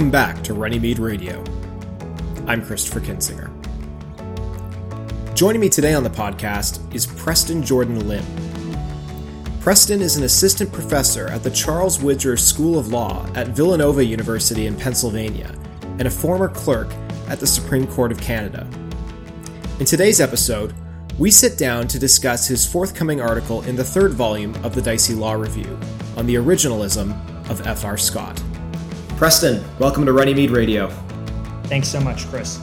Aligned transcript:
Welcome 0.00 0.10
back 0.10 0.42
to 0.44 0.54
Runnymede 0.54 0.98
Radio. 0.98 1.40
I'm 2.46 2.62
Kristopher 2.62 3.02
Kinsinger. 3.04 3.50
Joining 5.34 5.60
me 5.60 5.68
today 5.68 5.92
on 5.92 6.02
the 6.02 6.08
podcast 6.08 6.94
is 6.94 7.04
Preston 7.04 7.62
Jordan 7.62 8.08
Lim. 8.08 8.24
Preston 9.60 10.00
is 10.00 10.16
an 10.16 10.24
assistant 10.24 10.72
professor 10.72 11.28
at 11.28 11.42
the 11.42 11.50
Charles 11.50 12.02
Widger 12.02 12.38
School 12.38 12.78
of 12.78 12.88
Law 12.88 13.26
at 13.34 13.48
Villanova 13.48 14.02
University 14.02 14.64
in 14.64 14.74
Pennsylvania 14.74 15.54
and 15.98 16.08
a 16.08 16.10
former 16.10 16.48
clerk 16.48 16.88
at 17.28 17.38
the 17.38 17.46
Supreme 17.46 17.86
Court 17.86 18.10
of 18.10 18.18
Canada. 18.22 18.66
In 19.80 19.84
today's 19.84 20.18
episode, 20.18 20.72
we 21.18 21.30
sit 21.30 21.58
down 21.58 21.86
to 21.88 21.98
discuss 21.98 22.48
his 22.48 22.66
forthcoming 22.66 23.20
article 23.20 23.60
in 23.64 23.76
the 23.76 23.84
third 23.84 24.14
volume 24.14 24.54
of 24.64 24.74
the 24.74 24.80
Dicey 24.80 25.14
Law 25.14 25.34
Review 25.34 25.78
on 26.16 26.24
the 26.24 26.36
originalism 26.36 27.10
of 27.50 27.66
F.R. 27.66 27.98
Scott. 27.98 28.42
Preston, 29.20 29.62
welcome 29.78 30.06
to 30.06 30.14
Runnymede 30.14 30.50
Radio. 30.50 30.88
Thanks 31.64 31.88
so 31.88 32.00
much, 32.00 32.26
Chris. 32.28 32.58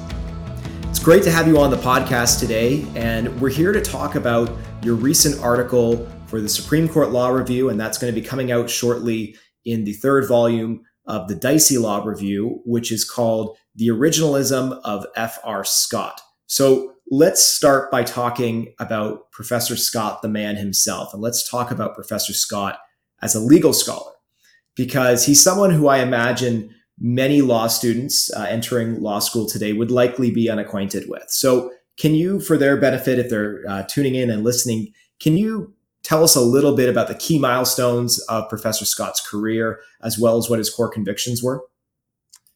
It's 0.85 0.97
great 0.97 1.21
to 1.21 1.31
have 1.31 1.47
you 1.47 1.59
on 1.59 1.69
the 1.69 1.77
podcast 1.77 2.39
today, 2.39 2.83
and 2.95 3.39
we're 3.39 3.51
here 3.51 3.71
to 3.71 3.79
talk 3.79 4.15
about 4.15 4.49
your 4.81 4.95
recent 4.95 5.39
article 5.39 6.11
for 6.25 6.41
the 6.41 6.49
Supreme 6.49 6.89
Court 6.89 7.11
Law 7.11 7.29
Review, 7.29 7.69
and 7.69 7.79
that's 7.79 7.99
going 7.99 8.11
to 8.11 8.19
be 8.19 8.25
coming 8.25 8.51
out 8.51 8.71
shortly 8.71 9.37
in 9.65 9.83
the 9.83 9.93
third 9.93 10.27
volume 10.27 10.81
of 11.05 11.27
the 11.27 11.35
Dicey 11.35 11.77
Law 11.77 12.03
Review, 12.03 12.59
which 12.65 12.91
is 12.91 13.07
called 13.07 13.55
The 13.75 13.89
Originalism 13.89 14.81
of 14.83 15.05
F.R. 15.15 15.63
Scott. 15.63 16.21
So 16.47 16.95
let's 17.11 17.45
start 17.45 17.91
by 17.91 18.01
talking 18.01 18.73
about 18.79 19.29
Professor 19.29 19.75
Scott, 19.75 20.23
the 20.23 20.27
man 20.27 20.55
himself, 20.55 21.13
and 21.13 21.21
let's 21.21 21.47
talk 21.47 21.69
about 21.69 21.93
Professor 21.93 22.33
Scott 22.33 22.79
as 23.21 23.35
a 23.35 23.39
legal 23.39 23.73
scholar, 23.73 24.13
because 24.77 25.25
he's 25.25 25.43
someone 25.43 25.71
who 25.71 25.87
I 25.87 25.97
imagine 25.97 26.73
many 26.99 27.41
law 27.41 27.67
students 27.67 28.31
uh, 28.33 28.45
entering 28.49 29.01
law 29.01 29.19
school 29.19 29.47
today 29.47 29.73
would 29.73 29.91
likely 29.91 30.31
be 30.31 30.49
unacquainted 30.49 31.09
with. 31.09 31.25
So, 31.27 31.71
can 31.97 32.13
you, 32.13 32.39
for 32.39 32.57
their 32.57 32.77
benefit, 32.77 33.17
if 33.17 33.29
they're 33.29 33.63
uh, 33.67 33.83
tuning 33.83 34.13
in 34.13 34.29
and 34.29 34.43
listening, 34.43 34.93
can 35.19 35.35
you 35.35 35.73
tell 36.03 36.23
us 36.23 36.35
a 36.35 36.41
little 36.41 36.75
bit 36.75 36.89
about 36.89 37.07
the 37.07 37.15
key 37.15 37.39
milestones 37.39 38.19
of 38.29 38.47
Professor 38.49 38.85
Scott's 38.85 39.27
career, 39.27 39.79
as 40.03 40.19
well 40.19 40.37
as 40.37 40.47
what 40.47 40.59
his 40.59 40.69
core 40.69 40.89
convictions 40.89 41.41
were? 41.41 41.63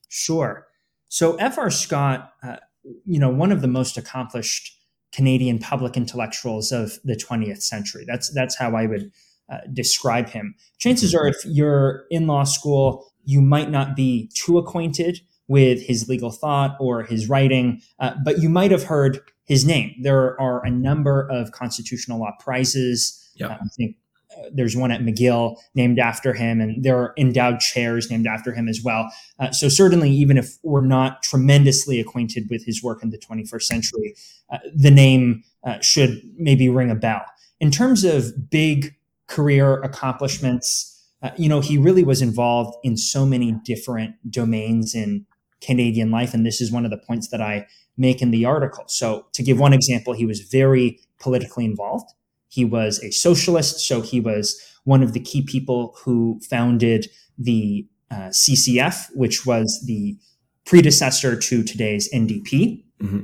Sure. 0.09 0.67
So, 1.09 1.35
F.R. 1.37 1.71
Scott, 1.71 2.33
uh, 2.43 2.57
you 3.03 3.19
know, 3.19 3.29
one 3.29 3.51
of 3.51 3.61
the 3.61 3.67
most 3.67 3.97
accomplished 3.97 4.77
Canadian 5.11 5.59
public 5.59 5.97
intellectuals 5.97 6.71
of 6.71 6.99
the 7.03 7.15
20th 7.15 7.61
century. 7.61 8.05
That's 8.07 8.31
that's 8.33 8.55
how 8.57 8.75
I 8.75 8.85
would 8.85 9.11
uh, 9.51 9.57
describe 9.73 10.29
him. 10.29 10.55
Chances 10.79 11.13
are, 11.13 11.27
if 11.27 11.37
you're 11.45 12.05
in 12.09 12.25
law 12.25 12.43
school, 12.43 13.11
you 13.25 13.41
might 13.41 13.69
not 13.69 13.95
be 13.95 14.31
too 14.33 14.57
acquainted 14.57 15.19
with 15.47 15.81
his 15.81 16.07
legal 16.07 16.31
thought 16.31 16.77
or 16.79 17.03
his 17.03 17.27
writing, 17.27 17.81
uh, 17.99 18.13
but 18.23 18.39
you 18.39 18.49
might 18.49 18.71
have 18.71 18.83
heard 18.83 19.19
his 19.43 19.65
name. 19.65 19.93
There 20.01 20.39
are 20.39 20.65
a 20.65 20.71
number 20.71 21.27
of 21.29 21.51
constitutional 21.51 22.19
law 22.19 22.31
prizes. 22.39 23.29
Yep. 23.35 23.51
Uh, 23.51 23.53
I 23.55 23.67
think 23.75 23.97
uh, 24.37 24.43
there's 24.53 24.77
one 24.77 24.91
at 24.91 25.01
McGill 25.01 25.57
named 25.75 25.99
after 25.99 26.33
him, 26.33 26.61
and 26.61 26.81
there 26.81 26.97
are 26.97 27.13
endowed 27.17 27.59
chairs 27.59 28.09
named 28.09 28.27
after 28.27 28.53
him 28.53 28.69
as 28.69 28.81
well. 28.81 29.11
Uh, 29.39 29.51
so 29.51 29.67
certainly, 29.67 30.09
even 30.09 30.37
if 30.37 30.57
we're 30.63 30.85
not 30.85 31.21
tremendously 31.21 31.99
acquainted 31.99 32.47
with 32.49 32.65
his 32.65 32.81
work 32.81 33.03
in 33.03 33.09
the 33.09 33.17
21st 33.17 33.63
century, 33.63 34.15
uh, 34.49 34.59
the 34.73 34.91
name 34.91 35.43
uh, 35.65 35.79
should 35.81 36.21
maybe 36.37 36.69
ring 36.69 36.89
a 36.89 36.95
bell. 36.95 37.25
In 37.59 37.71
terms 37.71 38.05
of 38.05 38.49
big 38.49 38.95
career 39.31 39.81
accomplishments, 39.81 40.87
uh, 41.23 41.31
you 41.37 41.47
know, 41.47 41.61
he 41.61 41.77
really 41.77 42.03
was 42.03 42.21
involved 42.21 42.75
in 42.83 42.97
so 42.97 43.25
many 43.25 43.53
different 43.63 44.15
domains 44.29 44.93
in 44.93 45.25
Canadian 45.61 46.11
life, 46.11 46.33
and 46.33 46.45
this 46.45 46.59
is 46.59 46.71
one 46.71 46.85
of 46.85 46.91
the 46.91 46.97
points 46.97 47.29
that 47.29 47.41
I 47.41 47.65
make 47.97 48.21
in 48.21 48.31
the 48.31 48.45
article. 48.45 48.83
So, 48.87 49.25
to 49.33 49.43
give 49.43 49.59
one 49.59 49.73
example, 49.73 50.13
he 50.13 50.25
was 50.25 50.41
very 50.41 50.99
politically 51.19 51.65
involved. 51.65 52.09
He 52.49 52.65
was 52.65 53.01
a 53.03 53.11
socialist, 53.11 53.79
so 53.79 54.01
he 54.01 54.19
was 54.19 54.59
one 54.83 55.03
of 55.03 55.13
the 55.13 55.19
key 55.19 55.43
people 55.43 55.95
who 56.03 56.39
founded 56.49 57.07
the 57.37 57.87
uh, 58.09 58.29
CCF, 58.29 59.05
which 59.13 59.45
was 59.45 59.83
the 59.87 60.17
predecessor 60.65 61.35
to 61.37 61.63
today's 61.63 62.11
NDP. 62.13 62.83
Mm-hmm. 63.01 63.21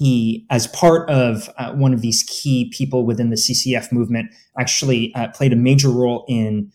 He, 0.00 0.46
as 0.48 0.66
part 0.68 1.10
of 1.10 1.50
uh, 1.58 1.72
one 1.74 1.92
of 1.92 2.00
these 2.00 2.22
key 2.22 2.70
people 2.72 3.04
within 3.04 3.28
the 3.28 3.36
CCF 3.36 3.92
movement, 3.92 4.32
actually 4.58 5.14
uh, 5.14 5.28
played 5.28 5.52
a 5.52 5.56
major 5.56 5.90
role 5.90 6.24
in 6.26 6.72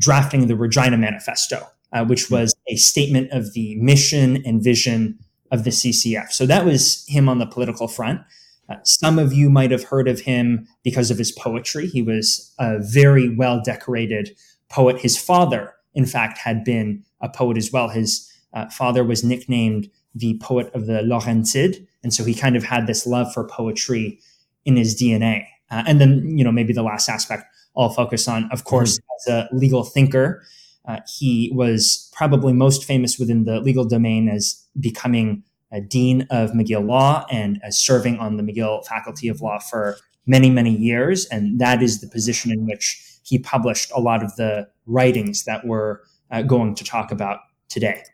drafting 0.00 0.48
the 0.48 0.56
Regina 0.56 0.98
Manifesto, 0.98 1.68
uh, 1.92 2.04
which 2.04 2.32
was 2.32 2.52
a 2.66 2.74
statement 2.74 3.30
of 3.30 3.52
the 3.52 3.76
mission 3.76 4.42
and 4.44 4.60
vision 4.60 5.20
of 5.52 5.62
the 5.62 5.70
CCF. 5.70 6.32
So 6.32 6.46
that 6.46 6.64
was 6.64 7.04
him 7.06 7.28
on 7.28 7.38
the 7.38 7.46
political 7.46 7.86
front. 7.86 8.22
Uh, 8.68 8.74
some 8.82 9.20
of 9.20 9.32
you 9.32 9.48
might 9.50 9.70
have 9.70 9.84
heard 9.84 10.08
of 10.08 10.22
him 10.22 10.66
because 10.82 11.12
of 11.12 11.18
his 11.18 11.30
poetry. 11.30 11.86
He 11.86 12.02
was 12.02 12.52
a 12.58 12.80
very 12.80 13.32
well 13.32 13.62
decorated 13.64 14.36
poet. 14.68 14.98
His 14.98 15.16
father, 15.16 15.74
in 15.94 16.06
fact, 16.06 16.38
had 16.38 16.64
been 16.64 17.04
a 17.20 17.28
poet 17.28 17.56
as 17.56 17.70
well. 17.70 17.90
His 17.90 18.28
uh, 18.52 18.68
father 18.68 19.04
was 19.04 19.22
nicknamed 19.22 19.88
the 20.12 20.40
poet 20.42 20.74
of 20.74 20.86
the 20.86 21.02
Laurentide. 21.02 21.86
And 22.04 22.14
so 22.14 22.22
he 22.24 22.34
kind 22.34 22.54
of 22.54 22.62
had 22.62 22.86
this 22.86 23.06
love 23.06 23.32
for 23.32 23.44
poetry 23.44 24.20
in 24.64 24.76
his 24.76 24.94
DNA. 24.94 25.46
Uh, 25.70 25.82
and 25.86 26.00
then, 26.00 26.38
you 26.38 26.44
know, 26.44 26.52
maybe 26.52 26.72
the 26.72 26.82
last 26.82 27.08
aspect 27.08 27.44
I'll 27.76 27.90
focus 27.90 28.28
on, 28.28 28.48
of 28.52 28.64
course, 28.64 28.98
mm-hmm. 28.98 29.32
as 29.32 29.50
a 29.50 29.54
legal 29.56 29.82
thinker. 29.82 30.44
Uh, 30.86 31.00
he 31.18 31.50
was 31.54 32.10
probably 32.12 32.52
most 32.52 32.84
famous 32.84 33.18
within 33.18 33.44
the 33.44 33.58
legal 33.58 33.84
domain 33.84 34.28
as 34.28 34.64
becoming 34.78 35.42
a 35.72 35.80
dean 35.80 36.26
of 36.30 36.52
McGill 36.52 36.86
Law 36.86 37.26
and 37.30 37.58
as 37.64 37.78
serving 37.78 38.18
on 38.18 38.36
the 38.36 38.42
McGill 38.42 38.86
Faculty 38.86 39.28
of 39.28 39.40
Law 39.40 39.58
for 39.58 39.96
many, 40.26 40.50
many 40.50 40.70
years. 40.70 41.26
And 41.26 41.58
that 41.58 41.82
is 41.82 42.00
the 42.00 42.06
position 42.06 42.52
in 42.52 42.66
which 42.66 43.02
he 43.24 43.38
published 43.38 43.90
a 43.94 44.00
lot 44.00 44.22
of 44.22 44.36
the 44.36 44.68
writings 44.86 45.44
that 45.44 45.66
we're 45.66 45.98
uh, 46.30 46.42
going 46.42 46.74
to 46.76 46.84
talk 46.84 47.10
about 47.10 47.40
today. 47.68 48.04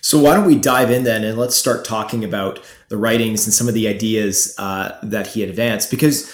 So, 0.00 0.18
why 0.18 0.34
don't 0.34 0.46
we 0.46 0.56
dive 0.56 0.90
in 0.90 1.04
then 1.04 1.24
and 1.24 1.38
let's 1.38 1.56
start 1.56 1.84
talking 1.84 2.24
about 2.24 2.60
the 2.88 2.96
writings 2.96 3.46
and 3.46 3.54
some 3.54 3.68
of 3.68 3.74
the 3.74 3.88
ideas 3.88 4.54
uh, 4.58 4.98
that 5.02 5.28
he 5.28 5.42
advanced? 5.42 5.90
Because 5.90 6.32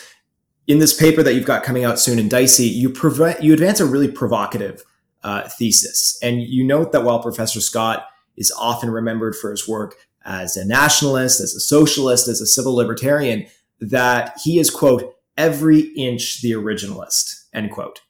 in 0.67 0.79
this 0.79 0.95
paper 0.95 1.23
that 1.23 1.35
you've 1.35 1.47
got 1.47 1.63
coming 1.63 1.85
out 1.85 1.99
soon 1.99 2.19
in 2.19 2.29
Dicey, 2.29 2.67
you, 2.67 2.91
prov- 2.91 3.43
you 3.43 3.55
advance 3.55 3.81
a 3.81 3.87
really 3.87 4.11
provocative 4.11 4.85
uh, 5.23 5.49
thesis. 5.49 6.19
And 6.23 6.43
you 6.43 6.65
note 6.65 6.93
that 6.93 7.05
while 7.05 7.23
Professor 7.23 7.61
Scott 7.61 8.07
is 8.37 8.53
often 8.59 8.91
remembered 8.91 9.35
for 9.35 9.51
his 9.51 9.67
work 9.67 9.97
as 10.25 10.57
a 10.57 10.67
nationalist, 10.67 11.41
as 11.41 11.55
a 11.55 11.61
socialist, 11.61 12.29
as 12.29 12.41
a 12.41 12.47
civil 12.47 12.75
libertarian, 12.75 13.47
that 13.81 14.39
he 14.45 14.59
is, 14.59 14.71
quote, 14.71 15.15
every 15.37 15.81
inch 15.97 16.43
the 16.43 16.53
originalist, 16.53 17.45
end 17.55 17.71
quote. 17.71 18.03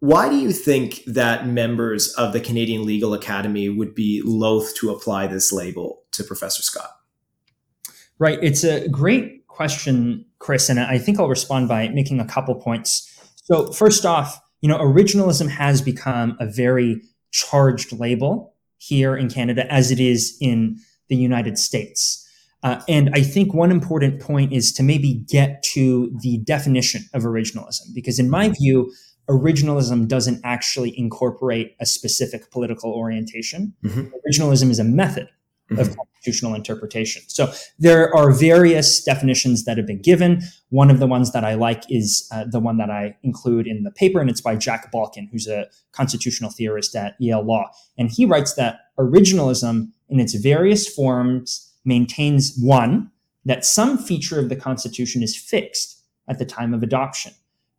Why 0.00 0.30
do 0.30 0.36
you 0.36 0.50
think 0.50 1.04
that 1.04 1.46
members 1.46 2.12
of 2.14 2.32
the 2.32 2.40
Canadian 2.40 2.86
Legal 2.86 3.12
Academy 3.12 3.68
would 3.68 3.94
be 3.94 4.22
loath 4.24 4.74
to 4.76 4.90
apply 4.90 5.26
this 5.26 5.52
label 5.52 6.02
to 6.12 6.24
Professor 6.24 6.62
Scott? 6.62 6.90
Right. 8.18 8.38
It's 8.42 8.64
a 8.64 8.88
great 8.88 9.46
question, 9.46 10.24
Chris, 10.38 10.70
and 10.70 10.80
I 10.80 10.96
think 10.98 11.20
I'll 11.20 11.28
respond 11.28 11.68
by 11.68 11.88
making 11.88 12.18
a 12.18 12.24
couple 12.24 12.54
points. 12.54 13.06
So, 13.44 13.72
first 13.72 14.06
off, 14.06 14.40
you 14.62 14.68
know, 14.68 14.78
originalism 14.78 15.48
has 15.50 15.82
become 15.82 16.36
a 16.40 16.46
very 16.46 17.02
charged 17.30 17.92
label 17.92 18.54
here 18.78 19.14
in 19.14 19.28
Canada, 19.28 19.70
as 19.70 19.90
it 19.90 20.00
is 20.00 20.36
in 20.40 20.78
the 21.08 21.16
United 21.16 21.58
States. 21.58 22.26
Uh, 22.62 22.80
and 22.88 23.10
I 23.14 23.22
think 23.22 23.54
one 23.54 23.70
important 23.70 24.20
point 24.20 24.52
is 24.52 24.72
to 24.74 24.82
maybe 24.82 25.24
get 25.28 25.62
to 25.74 26.10
the 26.22 26.38
definition 26.38 27.02
of 27.14 27.22
originalism, 27.22 27.94
because 27.94 28.18
in 28.18 28.30
my 28.30 28.48
view, 28.48 28.92
originalism 29.30 30.08
doesn't 30.08 30.40
actually 30.44 30.98
incorporate 30.98 31.76
a 31.80 31.86
specific 31.86 32.50
political 32.50 32.92
orientation. 32.92 33.74
Mm-hmm. 33.84 34.08
Originalism 34.26 34.70
is 34.70 34.78
a 34.78 34.84
method 34.84 35.28
mm-hmm. 35.70 35.80
of 35.80 35.96
constitutional 35.96 36.54
interpretation. 36.54 37.22
So 37.28 37.52
there 37.78 38.14
are 38.14 38.32
various 38.32 39.02
definitions 39.04 39.64
that 39.64 39.76
have 39.76 39.86
been 39.86 40.02
given. 40.02 40.42
One 40.70 40.90
of 40.90 40.98
the 40.98 41.06
ones 41.06 41.32
that 41.32 41.44
I 41.44 41.54
like 41.54 41.84
is 41.88 42.28
uh, 42.32 42.44
the 42.44 42.60
one 42.60 42.76
that 42.78 42.90
I 42.90 43.16
include 43.22 43.66
in 43.66 43.84
the 43.84 43.90
paper, 43.92 44.20
and 44.20 44.28
it's 44.28 44.40
by 44.40 44.56
Jack 44.56 44.92
Balkin, 44.92 45.28
who's 45.30 45.46
a 45.46 45.66
constitutional 45.92 46.50
theorist 46.50 46.96
at 46.96 47.14
Yale 47.20 47.42
Law. 47.42 47.70
And 47.96 48.10
he 48.10 48.26
writes 48.26 48.54
that 48.54 48.80
originalism 48.98 49.92
in 50.08 50.20
its 50.20 50.34
various 50.34 50.92
forms 50.92 51.72
maintains 51.84 52.58
one, 52.60 53.10
that 53.44 53.64
some 53.64 53.96
feature 53.96 54.38
of 54.38 54.48
the 54.48 54.56
Constitution 54.56 55.22
is 55.22 55.36
fixed 55.36 56.02
at 56.28 56.38
the 56.38 56.44
time 56.44 56.74
of 56.74 56.82
adoption. 56.82 57.32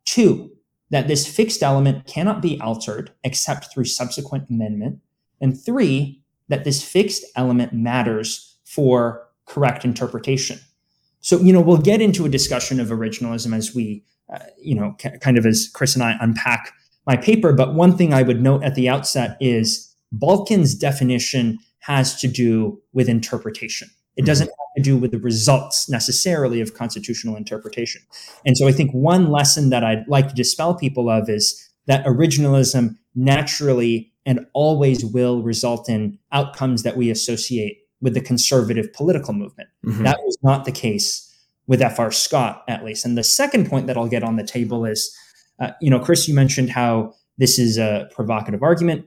Two, 0.04 0.50
that 0.92 1.08
this 1.08 1.26
fixed 1.26 1.62
element 1.62 2.06
cannot 2.06 2.42
be 2.42 2.60
altered 2.60 3.10
except 3.24 3.72
through 3.72 3.86
subsequent 3.86 4.48
amendment. 4.48 5.00
And 5.40 5.60
three, 5.60 6.22
that 6.48 6.64
this 6.64 6.84
fixed 6.84 7.24
element 7.34 7.72
matters 7.72 8.58
for 8.64 9.26
correct 9.46 9.84
interpretation. 9.84 10.60
So, 11.20 11.40
you 11.40 11.52
know, 11.52 11.62
we'll 11.62 11.78
get 11.78 12.02
into 12.02 12.26
a 12.26 12.28
discussion 12.28 12.78
of 12.78 12.88
originalism 12.88 13.56
as 13.56 13.74
we, 13.74 14.04
uh, 14.32 14.40
you 14.60 14.74
know, 14.74 14.94
kind 15.20 15.38
of 15.38 15.46
as 15.46 15.70
Chris 15.72 15.94
and 15.94 16.02
I 16.02 16.16
unpack 16.20 16.72
my 17.06 17.16
paper. 17.16 17.54
But 17.54 17.74
one 17.74 17.96
thing 17.96 18.12
I 18.12 18.22
would 18.22 18.42
note 18.42 18.62
at 18.62 18.74
the 18.74 18.88
outset 18.88 19.38
is 19.40 19.94
Balkin's 20.12 20.74
definition 20.74 21.58
has 21.80 22.20
to 22.20 22.28
do 22.28 22.80
with 22.92 23.08
interpretation. 23.08 23.88
It 24.16 24.26
doesn't 24.26 24.46
have 24.46 24.56
to 24.76 24.82
do 24.82 24.96
with 24.96 25.10
the 25.10 25.18
results 25.18 25.88
necessarily 25.88 26.60
of 26.60 26.74
constitutional 26.74 27.36
interpretation. 27.36 28.02
And 28.44 28.56
so 28.56 28.68
I 28.68 28.72
think 28.72 28.92
one 28.92 29.30
lesson 29.30 29.70
that 29.70 29.84
I'd 29.84 30.06
like 30.08 30.28
to 30.28 30.34
dispel 30.34 30.74
people 30.74 31.08
of 31.08 31.28
is 31.28 31.70
that 31.86 32.04
originalism 32.04 32.96
naturally 33.14 34.12
and 34.24 34.46
always 34.52 35.04
will 35.04 35.42
result 35.42 35.88
in 35.88 36.18
outcomes 36.30 36.82
that 36.82 36.96
we 36.96 37.10
associate 37.10 37.78
with 38.00 38.14
the 38.14 38.20
conservative 38.20 38.92
political 38.92 39.32
movement. 39.32 39.68
Mm-hmm. 39.84 40.04
That 40.04 40.18
was 40.22 40.36
not 40.42 40.64
the 40.64 40.72
case 40.72 41.28
with 41.66 41.80
F.R. 41.80 42.10
Scott, 42.10 42.64
at 42.68 42.84
least. 42.84 43.04
And 43.04 43.16
the 43.16 43.24
second 43.24 43.68
point 43.68 43.86
that 43.86 43.96
I'll 43.96 44.08
get 44.08 44.24
on 44.24 44.36
the 44.36 44.44
table 44.44 44.84
is, 44.84 45.16
uh, 45.60 45.70
you 45.80 45.90
know, 45.90 46.00
Chris, 46.00 46.28
you 46.28 46.34
mentioned 46.34 46.70
how 46.70 47.14
this 47.38 47.58
is 47.58 47.78
a 47.78 48.08
provocative 48.14 48.62
argument. 48.62 49.06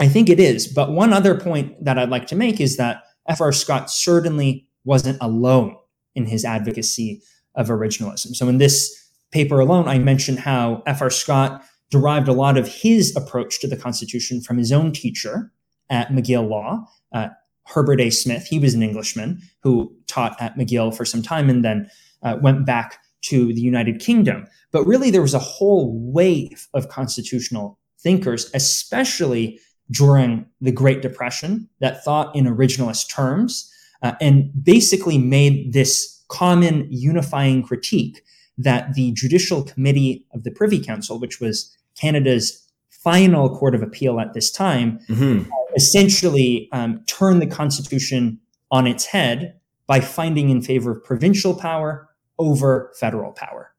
I 0.00 0.08
think 0.08 0.28
it 0.28 0.40
is. 0.40 0.66
But 0.66 0.90
one 0.90 1.12
other 1.12 1.38
point 1.38 1.82
that 1.84 1.98
I'd 1.98 2.10
like 2.10 2.26
to 2.28 2.36
make 2.36 2.60
is 2.60 2.76
that 2.76 3.04
F.R. 3.28 3.52
Scott 3.52 3.90
certainly 3.90 4.66
wasn't 4.84 5.18
alone 5.20 5.76
in 6.14 6.26
his 6.26 6.44
advocacy 6.44 7.22
of 7.54 7.68
originalism. 7.68 8.34
So 8.34 8.48
in 8.48 8.58
this 8.58 9.10
paper 9.30 9.60
alone, 9.60 9.88
I 9.88 9.98
mentioned 9.98 10.40
how 10.40 10.82
F.R. 10.86 11.10
Scott 11.10 11.64
derived 11.90 12.28
a 12.28 12.32
lot 12.32 12.56
of 12.56 12.68
his 12.68 13.14
approach 13.16 13.60
to 13.60 13.68
the 13.68 13.76
Constitution 13.76 14.40
from 14.40 14.58
his 14.58 14.72
own 14.72 14.92
teacher 14.92 15.52
at 15.90 16.08
McGill 16.08 16.48
Law, 16.48 16.86
uh, 17.12 17.28
Herbert 17.66 18.00
A. 18.00 18.10
Smith. 18.10 18.46
He 18.46 18.58
was 18.58 18.74
an 18.74 18.82
Englishman 18.82 19.40
who 19.60 19.94
taught 20.06 20.40
at 20.40 20.56
McGill 20.56 20.94
for 20.94 21.04
some 21.04 21.22
time 21.22 21.48
and 21.48 21.64
then 21.64 21.88
uh, 22.22 22.36
went 22.40 22.66
back 22.66 22.98
to 23.22 23.52
the 23.52 23.60
United 23.60 24.00
Kingdom. 24.00 24.46
But 24.70 24.84
really, 24.84 25.10
there 25.10 25.22
was 25.22 25.34
a 25.34 25.38
whole 25.38 25.92
wave 25.98 26.68
of 26.74 26.88
constitutional 26.88 27.78
thinkers, 27.98 28.50
especially 28.54 29.60
during 29.90 30.46
the 30.60 30.72
Great 30.72 31.02
Depression, 31.02 31.68
that 31.80 32.04
thought 32.04 32.34
in 32.34 32.46
originalist 32.46 33.14
terms 33.14 33.70
uh, 34.02 34.14
and 34.20 34.50
basically 34.62 35.18
made 35.18 35.72
this 35.72 36.22
common 36.28 36.86
unifying 36.90 37.62
critique 37.62 38.22
that 38.56 38.94
the 38.94 39.12
Judicial 39.12 39.62
Committee 39.62 40.26
of 40.32 40.44
the 40.44 40.50
Privy 40.50 40.82
Council, 40.82 41.18
which 41.18 41.40
was 41.40 41.76
Canada's 41.98 42.60
final 42.90 43.54
court 43.54 43.74
of 43.74 43.82
appeal 43.82 44.20
at 44.20 44.32
this 44.32 44.50
time, 44.50 44.98
mm-hmm. 45.08 45.50
essentially 45.76 46.68
um, 46.72 47.02
turned 47.06 47.42
the 47.42 47.46
Constitution 47.46 48.38
on 48.70 48.86
its 48.86 49.06
head 49.06 49.58
by 49.86 50.00
finding 50.00 50.48
in 50.48 50.62
favor 50.62 50.92
of 50.92 51.04
provincial 51.04 51.54
power 51.54 52.08
over 52.38 52.92
federal 52.98 53.32
power. 53.32 53.73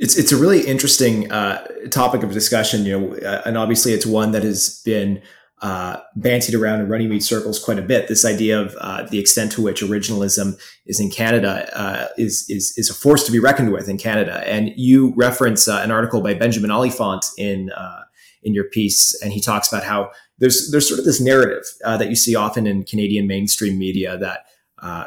It's 0.00 0.16
it's 0.16 0.32
a 0.32 0.36
really 0.36 0.66
interesting 0.66 1.30
uh, 1.30 1.62
topic 1.90 2.22
of 2.22 2.32
discussion, 2.32 2.86
you 2.86 2.98
know, 2.98 3.14
uh, 3.16 3.42
and 3.44 3.58
obviously 3.58 3.92
it's 3.92 4.06
one 4.06 4.32
that 4.32 4.42
has 4.42 4.80
been 4.82 5.20
uh, 5.60 5.98
bantied 6.18 6.58
around 6.58 6.80
in 6.80 6.88
Runnymede 6.88 7.22
circles 7.22 7.62
quite 7.62 7.78
a 7.78 7.82
bit. 7.82 8.08
This 8.08 8.24
idea 8.24 8.58
of 8.58 8.74
uh, 8.80 9.02
the 9.02 9.18
extent 9.18 9.52
to 9.52 9.62
which 9.62 9.82
originalism 9.82 10.58
is 10.86 11.00
in 11.00 11.10
Canada 11.10 11.68
uh, 11.78 12.08
is, 12.16 12.46
is 12.48 12.72
is 12.78 12.88
a 12.88 12.94
force 12.94 13.24
to 13.26 13.32
be 13.32 13.38
reckoned 13.38 13.72
with 13.72 13.90
in 13.90 13.98
Canada. 13.98 14.42
And 14.46 14.72
you 14.74 15.12
reference 15.16 15.68
uh, 15.68 15.80
an 15.84 15.90
article 15.90 16.22
by 16.22 16.32
Benjamin 16.32 16.70
Oliphant 16.70 17.26
in 17.36 17.70
uh, 17.72 18.04
in 18.42 18.54
your 18.54 18.64
piece, 18.64 19.20
and 19.22 19.34
he 19.34 19.40
talks 19.40 19.70
about 19.70 19.84
how 19.84 20.10
there's 20.38 20.70
there's 20.70 20.88
sort 20.88 20.98
of 20.98 21.04
this 21.04 21.20
narrative 21.20 21.64
that 21.82 22.08
you 22.08 22.16
see 22.16 22.34
often 22.34 22.66
in 22.66 22.84
Canadian 22.84 23.26
mainstream 23.26 23.78
media 23.78 24.16
that. 24.16 24.46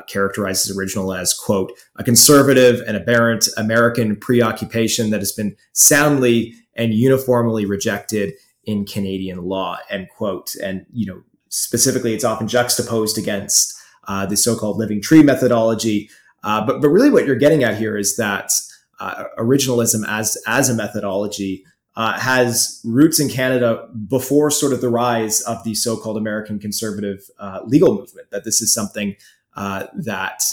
Characterizes 0.07 0.75
original 0.77 1.13
as 1.13 1.33
quote 1.33 1.71
a 1.95 2.03
conservative 2.03 2.81
and 2.87 2.95
aberrant 2.95 3.47
American 3.57 4.15
preoccupation 4.15 5.09
that 5.09 5.19
has 5.19 5.31
been 5.31 5.55
soundly 5.73 6.53
and 6.75 6.93
uniformly 6.93 7.65
rejected 7.65 8.33
in 8.65 8.85
Canadian 8.85 9.43
law, 9.43 9.77
end 9.89 10.07
quote. 10.15 10.55
And, 10.63 10.85
you 10.93 11.05
know, 11.05 11.21
specifically, 11.49 12.13
it's 12.13 12.23
often 12.23 12.47
juxtaposed 12.47 13.17
against 13.17 13.73
uh, 14.07 14.25
the 14.25 14.37
so-called 14.37 14.77
living 14.77 15.01
tree 15.01 15.23
methodology. 15.23 16.09
Uh, 16.43 16.65
but, 16.65 16.81
but 16.81 16.89
really 16.89 17.09
what 17.09 17.25
you're 17.25 17.35
getting 17.35 17.63
at 17.63 17.77
here 17.77 17.97
is 17.97 18.15
that 18.17 18.51
uh, 18.99 19.25
originalism 19.37 20.03
as, 20.07 20.37
as 20.47 20.69
a 20.69 20.75
methodology 20.75 21.63
uh, 21.95 22.19
has 22.19 22.81
roots 22.83 23.19
in 23.19 23.29
Canada 23.29 23.87
before 24.07 24.49
sort 24.49 24.73
of 24.73 24.81
the 24.81 24.89
rise 24.89 25.41
of 25.41 25.63
the 25.63 25.75
so-called 25.75 26.17
American 26.17 26.57
conservative 26.59 27.29
uh, 27.37 27.59
legal 27.65 27.93
movement, 27.93 28.29
that 28.31 28.45
this 28.45 28.61
is 28.61 28.73
something 28.73 29.15
uh, 29.55 29.87
that, 29.93 30.43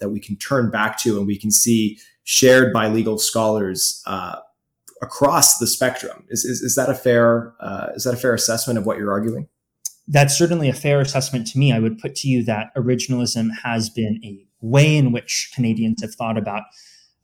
that 0.00 0.10
we 0.10 0.20
can 0.20 0.36
turn 0.36 0.70
back 0.70 0.98
to 0.98 1.18
and 1.18 1.26
we 1.26 1.38
can 1.38 1.50
see 1.50 1.98
shared 2.24 2.72
by 2.72 2.88
legal 2.88 3.18
scholars 3.18 4.02
across 5.02 5.58
the 5.58 5.66
spectrum. 5.66 6.24
Is, 6.28 6.44
is, 6.44 6.62
is 6.62 6.74
that 6.76 6.88
a 6.88 6.94
fair 6.94 7.54
uh, 7.60 7.88
is 7.94 8.04
that 8.04 8.14
a 8.14 8.16
fair 8.16 8.32
assessment 8.32 8.78
of 8.78 8.86
what 8.86 8.96
you're 8.96 9.12
arguing? 9.12 9.48
That's 10.08 10.36
certainly 10.36 10.68
a 10.68 10.74
fair 10.74 11.00
assessment 11.00 11.46
to 11.48 11.58
me. 11.58 11.72
I 11.72 11.78
would 11.78 11.98
put 11.98 12.14
to 12.16 12.28
you 12.28 12.44
that 12.44 12.74
originalism 12.76 13.48
has 13.62 13.90
been 13.90 14.20
a 14.24 14.44
way 14.60 14.96
in 14.96 15.12
which 15.12 15.50
Canadians 15.54 16.02
have 16.02 16.14
thought 16.14 16.38
about 16.38 16.62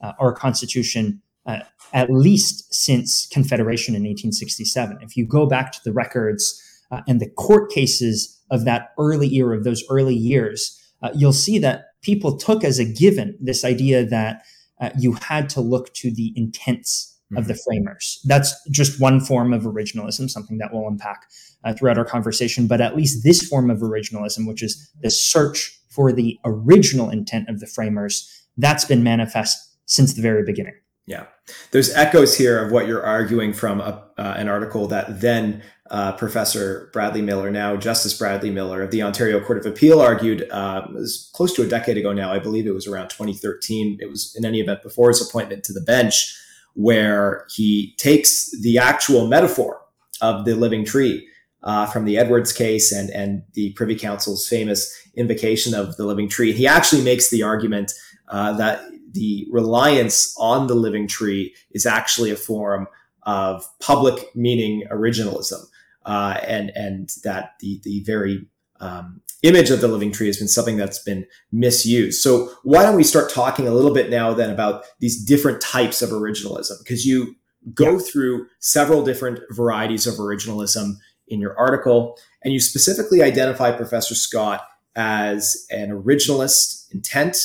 uh, 0.01 0.13
our 0.21 0.33
Constitution 0.33 1.23
uh, 1.47 1.61
at 1.93 2.11
least 2.11 2.73
since 2.75 3.27
Confederation 3.27 3.95
in 3.95 4.03
1867. 4.03 4.99
If 5.01 5.17
you 5.17 5.27
go 5.27 5.47
back 5.47 5.73
to 5.73 5.81
the 5.85 5.93
records 5.93 6.63
uh, 6.91 7.01
and 7.09 7.21
the 7.21 7.31
court 7.31 7.71
cases 7.71 8.39
of 8.51 8.65
that 8.65 8.93
early 8.99 9.35
era, 9.35 9.57
of 9.57 9.65
those 9.65 9.83
early 9.89 10.15
years, 10.15 10.79
uh, 11.03 11.11
you'll 11.15 11.33
see 11.33 11.59
that 11.59 11.87
people 12.03 12.37
took 12.37 12.65
as 12.65 12.79
a 12.79 12.85
given 12.85 13.37
this 13.41 13.65
idea 13.65 14.05
that 14.05 14.43
uh, 14.81 14.91
you 14.99 15.13
had 15.15 15.49
to 15.51 15.61
look 15.61 15.93
to 15.95 16.11
the 16.11 16.33
intents 16.37 17.19
of 17.37 17.47
the 17.47 17.53
mm-hmm. 17.53 17.61
framers. 17.67 18.21
That's 18.25 18.55
just 18.71 19.01
one 19.01 19.21
form 19.21 19.53
of 19.53 19.63
originalism, 19.63 20.31
something 20.31 20.59
that 20.59 20.71
we'll 20.73 20.89
unpack 20.89 21.27
uh, 21.65 21.75
throughout 21.75 21.99
our 21.99 22.05
conversation. 22.05 22.67
But 22.67 22.81
at 22.81 22.97
least 22.97 23.23
this 23.23 23.47
form 23.47 23.71
of 23.71 23.79
originalism, 23.79 24.47
which 24.47 24.63
is 24.63 24.91
the 25.03 25.11
search 25.11 25.79
for 25.91 26.13
the 26.13 26.39
original 26.45 27.11
intent 27.11 27.49
of 27.49 27.61
the 27.61 27.67
framers, 27.67 28.31
that's 28.57 28.85
been 28.85 29.03
manifest 29.03 29.59
since 29.85 30.15
the 30.15 30.23
very 30.23 30.43
beginning. 30.43 30.75
Yeah. 31.07 31.25
There's 31.71 31.91
echoes 31.95 32.37
here 32.37 32.63
of 32.63 32.71
what 32.71 32.87
you're 32.87 33.05
arguing 33.05 33.55
from 33.55 33.81
a, 33.81 34.05
uh, 34.19 34.35
an 34.37 34.49
article 34.49 34.87
that 34.89 35.21
then 35.21 35.63
uh, 35.91 36.13
Professor 36.13 36.91
Bradley 36.93 37.23
Miller, 37.23 37.51
now 37.51 37.77
Justice 37.77 38.17
Bradley 38.17 38.51
Miller 38.51 38.83
of 38.83 38.91
the 38.91 39.03
Ontario 39.03 39.41
Court 39.45 39.59
of 39.59 39.67
Appeal, 39.67 40.01
argued 40.01 40.49
uh, 40.51 40.87
was 40.93 41.31
close 41.35 41.53
to 41.55 41.63
a 41.63 41.67
decade 41.67 41.97
ago 41.97 42.13
now. 42.13 42.33
I 42.33 42.39
believe 42.39 42.67
it 42.67 42.75
was 42.75 42.87
around 42.87 43.09
2013. 43.09 43.99
It 44.01 44.11
was 44.11 44.35
in 44.37 44.45
any 44.45 44.61
event 44.61 44.83
before 44.83 45.09
his 45.09 45.27
appointment 45.27 45.65
to 45.65 45.73
the 45.73 45.81
bench 45.81 46.37
where 46.75 47.47
he 47.51 47.95
takes 47.99 48.51
the 48.61 48.79
actual 48.79 49.27
metaphor 49.27 49.81
of 50.21 50.45
the 50.45 50.55
living 50.55 50.85
tree 50.85 51.27
uh, 51.63 51.87
from 51.87 52.05
the 52.05 52.17
Edwards 52.17 52.53
case 52.53 52.93
and, 52.93 53.11
and 53.11 53.43
the 53.55 53.73
Privy 53.73 53.97
Council's 53.97 54.47
famous 54.47 54.95
invocation 55.17 55.75
of 55.75 55.97
the 55.97 56.07
living 56.07 56.29
tree. 56.29 56.53
He 56.53 56.67
actually 56.67 57.03
makes 57.03 57.31
the 57.31 57.43
argument 57.43 57.93
uh, 58.29 58.53
that 58.55 58.83
the 59.13 59.47
reliance 59.51 60.35
on 60.39 60.67
the 60.67 60.75
living 60.75 61.09
tree 61.09 61.55
is 61.73 61.87
actually 61.87 62.31
a 62.31 62.37
form 62.37 62.87
of 63.25 63.67
public 63.81 64.35
meaning 64.35 64.85
originalism, 64.91 65.65
uh, 66.09 66.41
and 66.47 66.73
and 66.75 67.11
that 67.23 67.53
the 67.61 67.81
the 67.85 68.03
very 68.05 68.47
um, 68.81 69.21
image 69.43 69.71
of 69.71 69.81
the 69.83 69.89
living 69.89 70.11
tree 70.11 70.27
has 70.27 70.39
been 70.39 70.49
something 70.49 70.79
that's 70.79 70.99
been 71.01 71.27
misused. 71.53 72.23
So 72.23 72.51
why 72.65 72.83
don't 72.83 72.97
we 72.97 73.05
start 73.05 73.31
talking 73.31 73.69
a 73.69 73.73
little 73.73 73.93
bit 73.93 74.09
now 74.09 74.33
then 74.33 74.51
about 74.51 74.85
these 75.01 75.23
different 75.23 75.61
types 75.61 76.01
of 76.01 76.11
originalism? 76.11 76.79
Because 76.79 77.05
you 77.05 77.37
go 77.75 77.93
yeah. 77.93 77.99
through 77.99 78.47
several 78.59 79.05
different 79.05 79.41
varieties 79.51 80.07
of 80.07 80.15
originalism 80.15 80.95
in 81.29 81.41
your 81.41 81.57
article, 81.59 82.19
and 82.43 82.55
you 82.55 82.61
specifically 82.61 83.23
identify 83.23 83.71
Professor 83.71 84.15
Scott 84.15 84.67
as 84.97 85.67
an 85.71 85.91
originalist 85.91 86.91
intent 86.93 87.37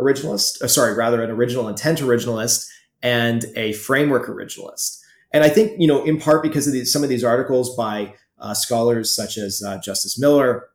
originalist, 0.00 0.68
sorry, 0.68 0.94
rather 0.94 1.22
an 1.22 1.30
original 1.30 1.68
intent 1.68 2.00
originalist 2.00 2.68
and 3.00 3.44
a 3.54 3.72
framework 3.74 4.26
originalist. 4.26 4.98
And 5.32 5.44
I 5.44 5.48
think, 5.48 5.72
you 5.78 5.86
know, 5.86 6.04
in 6.04 6.18
part 6.18 6.42
because 6.42 6.66
of 6.66 6.72
these, 6.72 6.92
some 6.92 7.02
of 7.02 7.08
these 7.08 7.24
articles 7.24 7.76
by 7.76 8.14
uh, 8.38 8.54
scholars 8.54 9.14
such 9.14 9.36
as 9.36 9.62
uh, 9.66 9.78
Justice 9.78 10.18
Miller, 10.18 10.68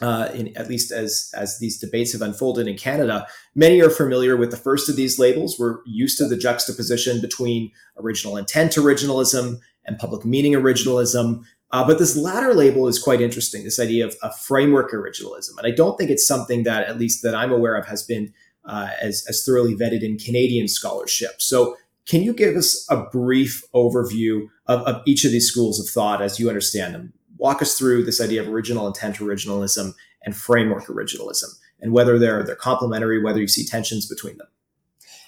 uh, 0.00 0.28
in, 0.34 0.56
at 0.56 0.68
least 0.68 0.90
as 0.90 1.30
as 1.34 1.58
these 1.60 1.78
debates 1.78 2.12
have 2.12 2.22
unfolded 2.22 2.66
in 2.66 2.76
Canada, 2.76 3.26
many 3.54 3.80
are 3.80 3.90
familiar 3.90 4.36
with 4.36 4.50
the 4.50 4.56
first 4.56 4.88
of 4.88 4.96
these 4.96 5.18
labels. 5.18 5.58
We're 5.58 5.78
used 5.86 6.18
to 6.18 6.26
the 6.26 6.36
juxtaposition 6.36 7.20
between 7.20 7.70
original 7.96 8.36
intent 8.36 8.72
originalism 8.72 9.60
and 9.84 9.98
public 9.98 10.24
meaning 10.24 10.54
originalism. 10.54 11.44
Uh, 11.70 11.86
but 11.86 11.98
this 11.98 12.16
latter 12.16 12.52
label 12.52 12.88
is 12.88 12.98
quite 12.98 13.20
interesting. 13.20 13.64
This 13.64 13.80
idea 13.80 14.04
of 14.04 14.14
a 14.22 14.32
framework 14.32 14.90
originalism, 14.90 15.56
and 15.56 15.66
I 15.66 15.70
don't 15.70 15.96
think 15.96 16.10
it's 16.10 16.26
something 16.26 16.64
that, 16.64 16.86
at 16.86 16.98
least 16.98 17.22
that 17.22 17.34
I'm 17.34 17.52
aware 17.52 17.76
of, 17.76 17.86
has 17.86 18.02
been 18.02 18.32
uh, 18.64 18.90
as 19.00 19.24
as 19.28 19.44
thoroughly 19.44 19.74
vetted 19.74 20.02
in 20.02 20.18
Canadian 20.18 20.68
scholarship. 20.68 21.40
So, 21.40 21.76
can 22.06 22.22
you 22.22 22.32
give 22.32 22.56
us 22.56 22.86
a 22.90 23.04
brief 23.04 23.62
overview 23.74 24.48
of, 24.66 24.80
of 24.82 25.02
each 25.06 25.24
of 25.24 25.30
these 25.30 25.48
schools 25.48 25.78
of 25.80 25.88
thought 25.88 26.20
as 26.20 26.40
you 26.40 26.48
understand 26.48 26.94
them? 26.94 27.12
walk 27.42 27.60
us 27.60 27.76
through 27.76 28.04
this 28.04 28.20
idea 28.20 28.40
of 28.40 28.48
original 28.48 28.86
intent 28.86 29.16
originalism 29.16 29.94
and 30.24 30.36
framework 30.36 30.86
originalism 30.86 31.48
and 31.80 31.92
whether 31.92 32.16
they're 32.18 32.44
they're 32.44 32.54
complementary, 32.54 33.22
whether 33.22 33.40
you 33.40 33.48
see 33.48 33.66
tensions 33.66 34.06
between 34.06 34.38
them. 34.38 34.46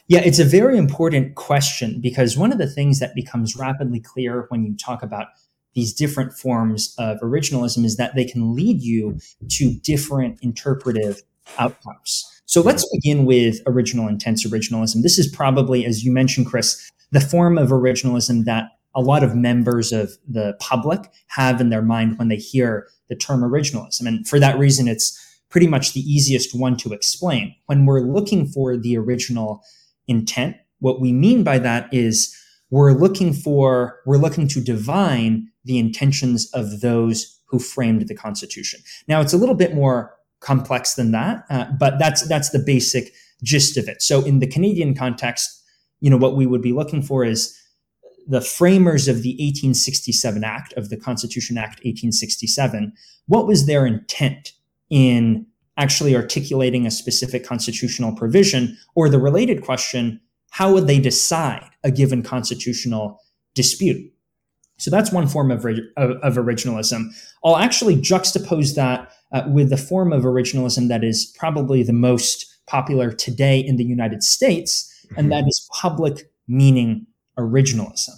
Yeah, 0.06 0.20
it's 0.20 0.38
a 0.38 0.44
very 0.44 0.78
important 0.78 1.34
question 1.34 2.00
because 2.00 2.36
one 2.36 2.52
of 2.52 2.58
the 2.58 2.68
things 2.68 3.00
that 3.00 3.14
becomes 3.14 3.56
rapidly 3.56 4.00
clear 4.00 4.46
when 4.48 4.64
you 4.64 4.76
talk 4.76 5.02
about 5.02 5.26
these 5.74 5.92
different 5.92 6.32
forms 6.32 6.94
of 6.98 7.18
originalism 7.18 7.84
is 7.84 7.96
that 7.96 8.14
they 8.14 8.24
can 8.24 8.54
lead 8.54 8.80
you 8.80 9.18
to 9.50 9.74
different 9.80 10.38
interpretive 10.40 11.22
outcomes. 11.58 12.30
So 12.46 12.60
let's 12.60 12.88
begin 12.92 13.24
with 13.24 13.60
original 13.66 14.06
intense 14.06 14.46
originalism. 14.46 15.02
This 15.02 15.18
is 15.18 15.28
probably, 15.28 15.86
as 15.86 16.04
you 16.04 16.12
mentioned, 16.12 16.46
Chris, 16.46 16.90
the 17.10 17.20
form 17.20 17.56
of 17.58 17.70
originalism 17.70 18.44
that 18.44 18.70
a 18.94 19.00
lot 19.00 19.24
of 19.24 19.34
members 19.34 19.92
of 19.92 20.12
the 20.28 20.56
public 20.60 21.10
have 21.28 21.60
in 21.60 21.70
their 21.70 21.82
mind 21.82 22.18
when 22.18 22.28
they 22.28 22.36
hear 22.36 22.88
the 23.08 23.16
term 23.16 23.40
originalism. 23.40 24.06
And 24.06 24.28
for 24.28 24.38
that 24.38 24.58
reason, 24.58 24.88
it's 24.88 25.20
pretty 25.48 25.66
much 25.66 25.92
the 25.92 26.00
easiest 26.00 26.54
one 26.54 26.76
to 26.78 26.92
explain. 26.92 27.54
When 27.66 27.86
we're 27.86 28.00
looking 28.00 28.46
for 28.46 28.76
the 28.76 28.96
original 28.96 29.62
intent, 30.06 30.56
what 30.80 31.00
we 31.00 31.12
mean 31.12 31.44
by 31.44 31.58
that 31.60 31.92
is 31.92 32.36
we're 32.70 32.92
looking 32.92 33.32
for, 33.32 34.00
we're 34.06 34.16
looking 34.16 34.48
to 34.48 34.60
divine 34.60 35.48
the 35.64 35.78
intentions 35.78 36.50
of 36.52 36.80
those 36.80 37.40
who 37.46 37.58
framed 37.58 38.06
the 38.08 38.14
Constitution. 38.14 38.80
Now, 39.08 39.20
it's 39.20 39.32
a 39.32 39.38
little 39.38 39.54
bit 39.54 39.74
more 39.74 40.14
complex 40.40 40.94
than 40.94 41.12
that, 41.12 41.44
uh, 41.50 41.66
but 41.78 41.98
that's 41.98 42.26
that's 42.28 42.50
the 42.50 42.58
basic 42.58 43.12
gist 43.42 43.76
of 43.76 43.88
it. 43.88 44.02
So, 44.02 44.22
in 44.24 44.38
the 44.40 44.46
Canadian 44.46 44.94
context, 44.94 45.62
you 46.00 46.10
know, 46.10 46.16
what 46.16 46.36
we 46.36 46.46
would 46.46 46.62
be 46.62 46.72
looking 46.72 47.02
for 47.02 47.24
is 47.24 47.58
the 48.26 48.40
framers 48.40 49.06
of 49.08 49.22
the 49.22 49.32
1867 49.32 50.44
Act 50.44 50.72
of 50.74 50.88
the 50.88 50.96
Constitution 50.96 51.58
Act 51.58 51.80
1867. 51.84 52.92
What 53.26 53.46
was 53.46 53.66
their 53.66 53.86
intent 53.86 54.52
in 54.90 55.46
actually 55.76 56.14
articulating 56.14 56.86
a 56.86 56.90
specific 56.90 57.44
constitutional 57.44 58.14
provision, 58.14 58.78
or 58.94 59.08
the 59.08 59.18
related 59.18 59.62
question, 59.62 60.20
how 60.50 60.72
would 60.72 60.86
they 60.86 61.00
decide 61.00 61.68
a 61.82 61.90
given 61.90 62.22
constitutional 62.22 63.20
dispute? 63.54 64.12
So 64.78 64.90
that's 64.90 65.12
one 65.12 65.26
form 65.26 65.50
of, 65.50 65.64
of, 65.64 66.10
of 66.22 66.34
originalism. 66.34 67.08
I'll 67.44 67.56
actually 67.56 67.96
juxtapose 67.96 68.74
that 68.74 69.10
uh, 69.34 69.42
with 69.48 69.68
the 69.68 69.76
form 69.76 70.12
of 70.12 70.22
originalism 70.22 70.88
that 70.88 71.02
is 71.02 71.34
probably 71.36 71.82
the 71.82 71.92
most 71.92 72.46
popular 72.66 73.10
today 73.10 73.58
in 73.58 73.76
the 73.76 73.84
United 73.84 74.22
States, 74.22 75.06
and 75.16 75.30
that 75.30 75.44
is 75.46 75.68
public 75.72 76.30
meaning 76.48 77.06
originalism. 77.36 78.14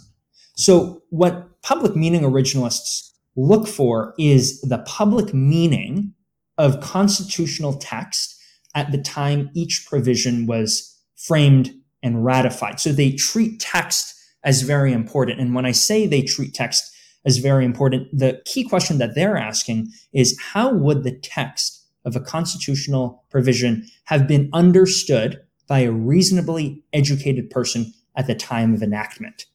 So, 0.57 1.03
what 1.11 1.63
public 1.63 1.97
meaning 1.97 2.21
originalists 2.21 3.11
look 3.35 3.67
for 3.67 4.15
is 4.19 4.61
the 4.61 4.79
public 4.87 5.33
meaning 5.35 6.13
of 6.59 6.81
constitutional 6.81 7.75
text 7.75 8.39
at 8.75 8.93
the 8.93 8.99
time 8.99 9.51
each 9.55 9.87
provision 9.89 10.47
was 10.47 10.95
framed 11.17 11.75
and 12.03 12.25
ratified. 12.25 12.79
So, 12.79 12.93
they 12.93 13.13
treat 13.13 13.59
text 13.59 14.15
as 14.45 14.63
very 14.63 14.93
important. 14.93 15.41
And 15.41 15.55
when 15.55 15.67
I 15.67 15.73
say 15.73 16.07
they 16.07 16.23
treat 16.23 16.53
text 16.53 16.93
as 17.27 17.39
very 17.39 17.65
important, 17.65 18.09
the 18.17 18.41
key 18.45 18.65
question 18.65 18.99
that 18.99 19.15
they're 19.15 19.37
asking 19.37 19.89
is 20.13 20.39
how 20.41 20.73
would 20.73 21.03
the 21.03 21.19
text 21.19 21.85
of 22.05 22.15
a 22.15 22.21
constitutional 22.21 23.25
provision 23.31 23.87
have 24.05 24.29
been 24.29 24.49
understood 24.53 25.41
by 25.67 25.81
a 25.81 25.91
reasonably 25.91 26.83
educated 26.93 27.51
person 27.51 27.93
at 28.15 28.29
the 28.29 28.35
time 28.35 28.73
of 28.73 28.83
enactment? 28.83 29.47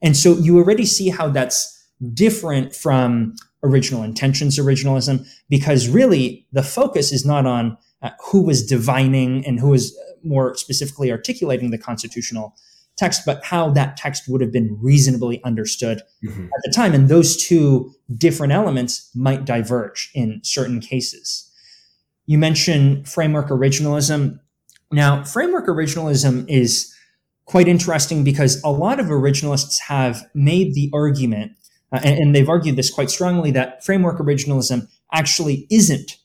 And 0.00 0.16
so 0.16 0.38
you 0.38 0.56
already 0.56 0.86
see 0.86 1.10
how 1.10 1.28
that's 1.28 1.78
different 2.14 2.74
from 2.74 3.36
original 3.62 4.02
intentions 4.02 4.58
originalism, 4.58 5.24
because 5.48 5.88
really 5.88 6.46
the 6.50 6.62
focus 6.62 7.12
is 7.12 7.24
not 7.24 7.46
on 7.46 7.76
uh, 8.02 8.10
who 8.24 8.42
was 8.42 8.66
divining 8.66 9.46
and 9.46 9.60
who 9.60 9.68
was 9.68 9.96
more 10.24 10.56
specifically 10.56 11.12
articulating 11.12 11.70
the 11.70 11.78
constitutional 11.78 12.56
text, 12.96 13.22
but 13.24 13.44
how 13.44 13.70
that 13.70 13.96
text 13.96 14.28
would 14.28 14.40
have 14.40 14.52
been 14.52 14.78
reasonably 14.80 15.42
understood 15.44 16.02
mm-hmm. 16.24 16.44
at 16.44 16.62
the 16.64 16.72
time. 16.72 16.94
And 16.94 17.08
those 17.08 17.36
two 17.36 17.92
different 18.16 18.52
elements 18.52 19.10
might 19.14 19.44
diverge 19.44 20.10
in 20.14 20.40
certain 20.44 20.80
cases. 20.80 21.50
You 22.26 22.38
mentioned 22.38 23.08
framework 23.08 23.48
originalism. 23.48 24.38
Now, 24.90 25.24
framework 25.24 25.66
originalism 25.66 26.48
is 26.48 26.94
quite 27.46 27.66
interesting 27.66 28.24
because 28.24 28.62
a 28.62 28.70
lot 28.70 29.00
of 29.00 29.06
originalists 29.06 29.80
have 29.88 30.24
made 30.34 30.74
the 30.74 30.90
argument, 30.92 31.52
uh, 31.92 32.00
and, 32.04 32.18
and 32.18 32.34
they've 32.34 32.48
argued 32.48 32.76
this 32.76 32.90
quite 32.90 33.10
strongly, 33.10 33.50
that 33.50 33.84
framework 33.84 34.18
originalism 34.18 34.86
actually 35.12 35.66
isn't 35.70 36.18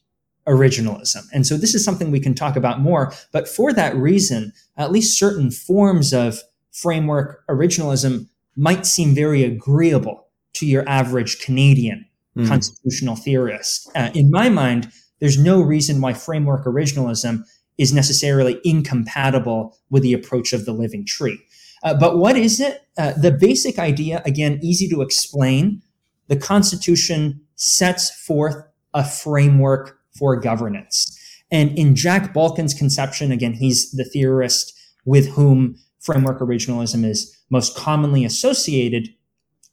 originalism. 0.46 1.24
And 1.32 1.46
so 1.46 1.56
this 1.56 1.74
is 1.74 1.84
something 1.84 2.10
we 2.10 2.20
can 2.20 2.34
talk 2.34 2.56
about 2.56 2.80
more. 2.80 3.12
But 3.32 3.48
for 3.48 3.72
that 3.74 3.94
reason, 3.94 4.52
at 4.76 4.90
least 4.90 5.18
certain 5.18 5.50
forms 5.50 6.14
of 6.14 6.42
framework 6.82 7.44
originalism 7.48 8.28
might 8.56 8.86
seem 8.86 9.14
very 9.14 9.44
agreeable 9.44 10.26
to 10.54 10.66
your 10.66 10.88
average 10.88 11.40
Canadian 11.40 12.04
mm. 12.36 12.46
constitutional 12.46 13.16
theorist. 13.16 13.90
Uh, 13.94 14.10
in 14.14 14.30
my 14.30 14.48
mind, 14.48 14.90
there's 15.20 15.38
no 15.38 15.60
reason 15.60 16.00
why 16.00 16.12
framework 16.12 16.64
originalism 16.64 17.42
is 17.78 17.92
necessarily 17.92 18.60
incompatible 18.64 19.76
with 19.90 20.02
the 20.02 20.12
approach 20.12 20.52
of 20.52 20.64
the 20.64 20.72
living 20.72 21.04
tree. 21.06 21.38
Uh, 21.84 21.94
but 21.94 22.18
what 22.18 22.36
is 22.36 22.60
it? 22.60 22.82
Uh, 22.96 23.12
the 23.12 23.30
basic 23.30 23.78
idea, 23.78 24.20
again, 24.24 24.58
easy 24.62 24.88
to 24.88 25.00
explain. 25.00 25.80
The 26.26 26.36
Constitution 26.36 27.40
sets 27.54 28.10
forth 28.26 28.56
a 28.94 29.04
framework 29.04 29.98
for 30.18 30.36
governance. 30.40 31.14
And 31.50 31.76
in 31.78 31.94
Jack 31.94 32.34
Balkin's 32.34 32.74
conception, 32.74 33.30
again, 33.32 33.54
he's 33.54 33.92
the 33.92 34.04
theorist 34.04 34.74
with 35.04 35.28
whom 35.28 35.76
framework 36.00 36.40
originalism 36.40 37.04
is 37.04 37.36
most 37.50 37.76
commonly 37.76 38.24
associated, 38.24 39.08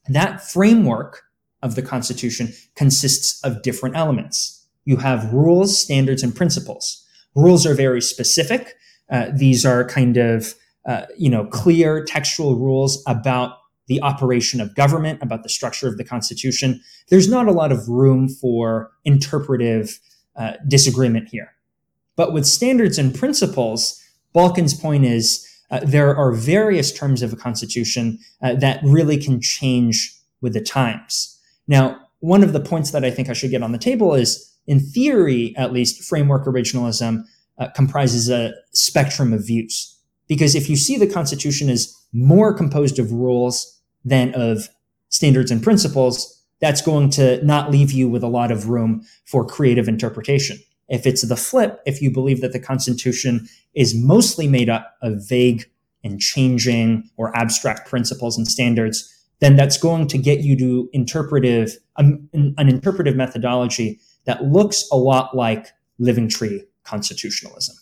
that 0.08 0.42
framework 0.42 1.24
of 1.62 1.76
the 1.76 1.82
Constitution 1.82 2.54
consists 2.76 3.44
of 3.44 3.62
different 3.62 3.96
elements. 3.96 4.66
You 4.86 4.98
have 4.98 5.34
rules, 5.34 5.80
standards, 5.80 6.22
and 6.24 6.36
principles. 6.36 7.04
Rules 7.36 7.66
are 7.66 7.74
very 7.74 8.02
specific. 8.02 8.76
Uh, 9.10 9.28
these 9.34 9.66
are 9.66 9.84
kind 9.84 10.18
of 10.18 10.54
uh, 10.86 11.06
you 11.18 11.30
know 11.30 11.46
clear 11.46 12.04
textual 12.04 12.56
rules 12.56 13.04
about 13.08 13.58
the 13.88 14.02
operation 14.02 14.62
of 14.62 14.76
government, 14.76 15.22
about 15.22 15.44
the 15.44 15.50
structure 15.50 15.88
of 15.88 15.98
the 15.98 16.04
Constitution. 16.04 16.82
There's 17.10 17.30
not 17.30 17.48
a 17.48 17.52
lot 17.52 17.72
of 17.72 17.88
room 17.88 18.30
for 18.30 18.92
interpretive 19.04 20.00
uh, 20.36 20.54
disagreement 20.68 21.30
here. 21.30 21.54
But 22.16 22.34
with 22.34 22.46
standards 22.46 22.98
and 22.98 23.14
principles, 23.14 24.02
Balkin's 24.34 24.74
point 24.74 25.06
is 25.06 25.48
uh, 25.76 25.80
there 25.84 26.16
are 26.16 26.32
various 26.32 26.92
terms 26.92 27.22
of 27.22 27.34
a 27.34 27.36
constitution 27.36 28.18
uh, 28.42 28.54
that 28.56 28.80
really 28.84 29.18
can 29.18 29.42
change 29.42 30.16
with 30.42 30.54
the 30.54 30.62
times. 30.62 31.38
Now, 31.68 32.00
one 32.20 32.44
of 32.44 32.54
the 32.54 32.60
points 32.60 32.92
that 32.92 33.04
I 33.04 33.12
think 33.12 33.30
I 33.30 33.34
should 33.34 33.52
get 33.52 33.64
on 33.64 33.74
the 33.74 33.78
table 33.78 34.14
is, 34.14 34.54
in 34.68 34.80
theory, 34.80 35.54
at 35.58 35.74
least, 35.74 36.04
framework 36.04 36.46
originalism 36.46 37.24
uh, 37.58 37.68
comprises 37.76 38.30
a 38.30 38.54
spectrum 38.72 39.34
of 39.34 39.46
views. 39.46 40.00
Because 40.28 40.56
if 40.56 40.70
you 40.70 40.78
see 40.78 40.98
the 40.98 41.08
Constitution 41.08 41.70
as 41.70 41.94
more 42.14 42.54
composed 42.54 42.98
of 42.98 43.12
rules 43.12 43.82
than 44.06 44.34
of 44.34 44.70
standards 45.10 45.52
and 45.52 45.62
principles, 45.62 46.42
that's 46.62 46.82
going 46.82 47.10
to 47.12 47.44
not 47.46 47.70
leave 47.70 47.92
you 47.92 48.08
with 48.08 48.24
a 48.24 48.28
lot 48.28 48.52
of 48.52 48.70
room 48.70 49.02
for 49.26 49.46
creative 49.46 49.88
interpretation. 49.90 50.58
If 50.88 51.08
it's 51.08 51.28
the 51.28 51.36
flip, 51.36 51.82
if 51.86 52.02
you 52.02 52.12
believe 52.12 52.42
that 52.42 52.54
the 52.54 52.60
Constitution 52.60 53.48
is 53.74 53.96
mostly 53.96 54.48
made 54.48 54.70
up 54.70 54.96
of 55.02 55.28
vague 55.28 55.66
and 56.04 56.20
changing 56.20 57.10
or 57.18 57.36
abstract 57.36 57.90
principles 57.90 58.38
and 58.38 58.48
standards, 58.48 59.12
then 59.40 59.56
that's 59.56 59.78
going 59.78 60.08
to 60.08 60.18
get 60.18 60.40
you 60.40 60.58
to 60.58 60.90
interpretive 60.94 61.78
um, 61.98 62.30
an 62.34 62.70
interpretive 62.70 63.16
methodology 63.16 64.00
that 64.26 64.44
looks 64.44 64.88
a 64.92 64.96
lot 64.96 65.36
like 65.36 65.68
living 66.00 66.30
tree 66.30 66.64
constitutionalism. 66.84 67.76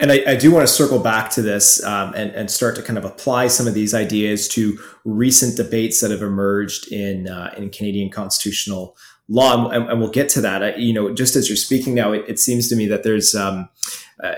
And 0.00 0.10
I, 0.10 0.22
I, 0.26 0.34
do 0.34 0.50
want 0.50 0.66
to 0.66 0.72
circle 0.72 0.98
back 0.98 1.30
to 1.30 1.42
this 1.42 1.82
um, 1.84 2.12
and, 2.14 2.32
and, 2.32 2.50
start 2.50 2.74
to 2.74 2.82
kind 2.82 2.98
of 2.98 3.04
apply 3.04 3.46
some 3.46 3.68
of 3.68 3.74
these 3.74 3.94
ideas 3.94 4.48
to 4.48 4.76
recent 5.04 5.56
debates 5.56 6.00
that 6.00 6.10
have 6.10 6.22
emerged 6.22 6.90
in 6.90 7.28
uh, 7.28 7.54
in 7.56 7.70
Canadian 7.70 8.10
constitutional 8.10 8.96
law, 9.28 9.68
and, 9.70 9.88
and, 9.88 10.00
we'll 10.00 10.10
get 10.10 10.28
to 10.30 10.40
that. 10.40 10.62
I, 10.62 10.74
you 10.74 10.92
know, 10.92 11.14
just 11.14 11.36
as 11.36 11.48
you're 11.48 11.56
speaking 11.56 11.94
now, 11.94 12.12
it, 12.12 12.24
it 12.28 12.38
seems 12.38 12.68
to 12.68 12.76
me 12.76 12.86
that 12.86 13.02
there's 13.02 13.34
um, 13.34 13.68
uh, 14.22 14.34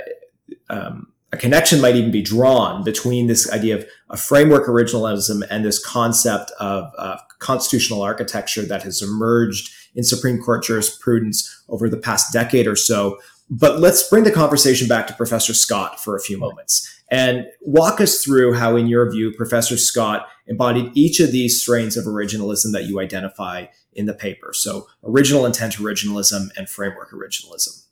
um, 0.71 1.09
a 1.33 1.37
connection 1.37 1.81
might 1.81 1.97
even 1.97 2.11
be 2.11 2.23
drawn 2.23 2.85
between 2.85 3.27
this 3.27 3.51
idea 3.51 3.77
of 3.77 3.87
a 4.11 4.17
framework 4.17 4.67
originalism 4.69 5.43
and 5.51 5.65
this 5.65 5.85
concept 5.85 6.53
of 6.61 6.93
uh, 6.97 7.17
constitutional 7.41 8.03
architecture 8.03 8.63
that 8.63 8.83
has 8.83 9.03
emerged 9.03 9.75
in 9.97 10.05
Supreme 10.05 10.41
Court 10.41 10.63
jurisprudence 10.63 11.65
over 11.69 11.89
the 11.89 11.97
past 11.97 12.33
decade 12.33 12.67
or 12.67 12.77
so. 12.77 13.19
But 13.51 13.81
let's 13.81 14.09
bring 14.09 14.25
the 14.25 14.31
conversation 14.31 14.87
back 14.87 15.07
to 15.09 15.13
Professor 15.15 15.55
Scott 15.55 16.01
for 16.01 16.17
a 16.17 16.21
few 16.21 16.39
moments 16.39 17.03
and 17.15 17.47
walk 17.61 18.01
us 18.01 18.25
through 18.25 18.55
how, 18.55 18.75
in 18.75 18.89
your 18.89 19.09
view, 19.09 19.33
Professor 19.33 19.77
Scott 19.77 20.27
embodied 20.49 20.91
each 20.95 21.21
of 21.21 21.31
these 21.31 21.63
strains 21.63 21.97
of 21.97 22.07
originalism 22.07 22.73
that 22.73 22.87
you 22.87 22.99
identify 22.99 23.67
in 23.93 24.07
the 24.07 24.15
paper. 24.15 24.53
So, 24.53 24.89
original 25.05 25.47
intent 25.47 25.75
originalism 25.75 26.49
and 26.57 26.69
framework 26.69 27.13
originalism. 27.13 27.85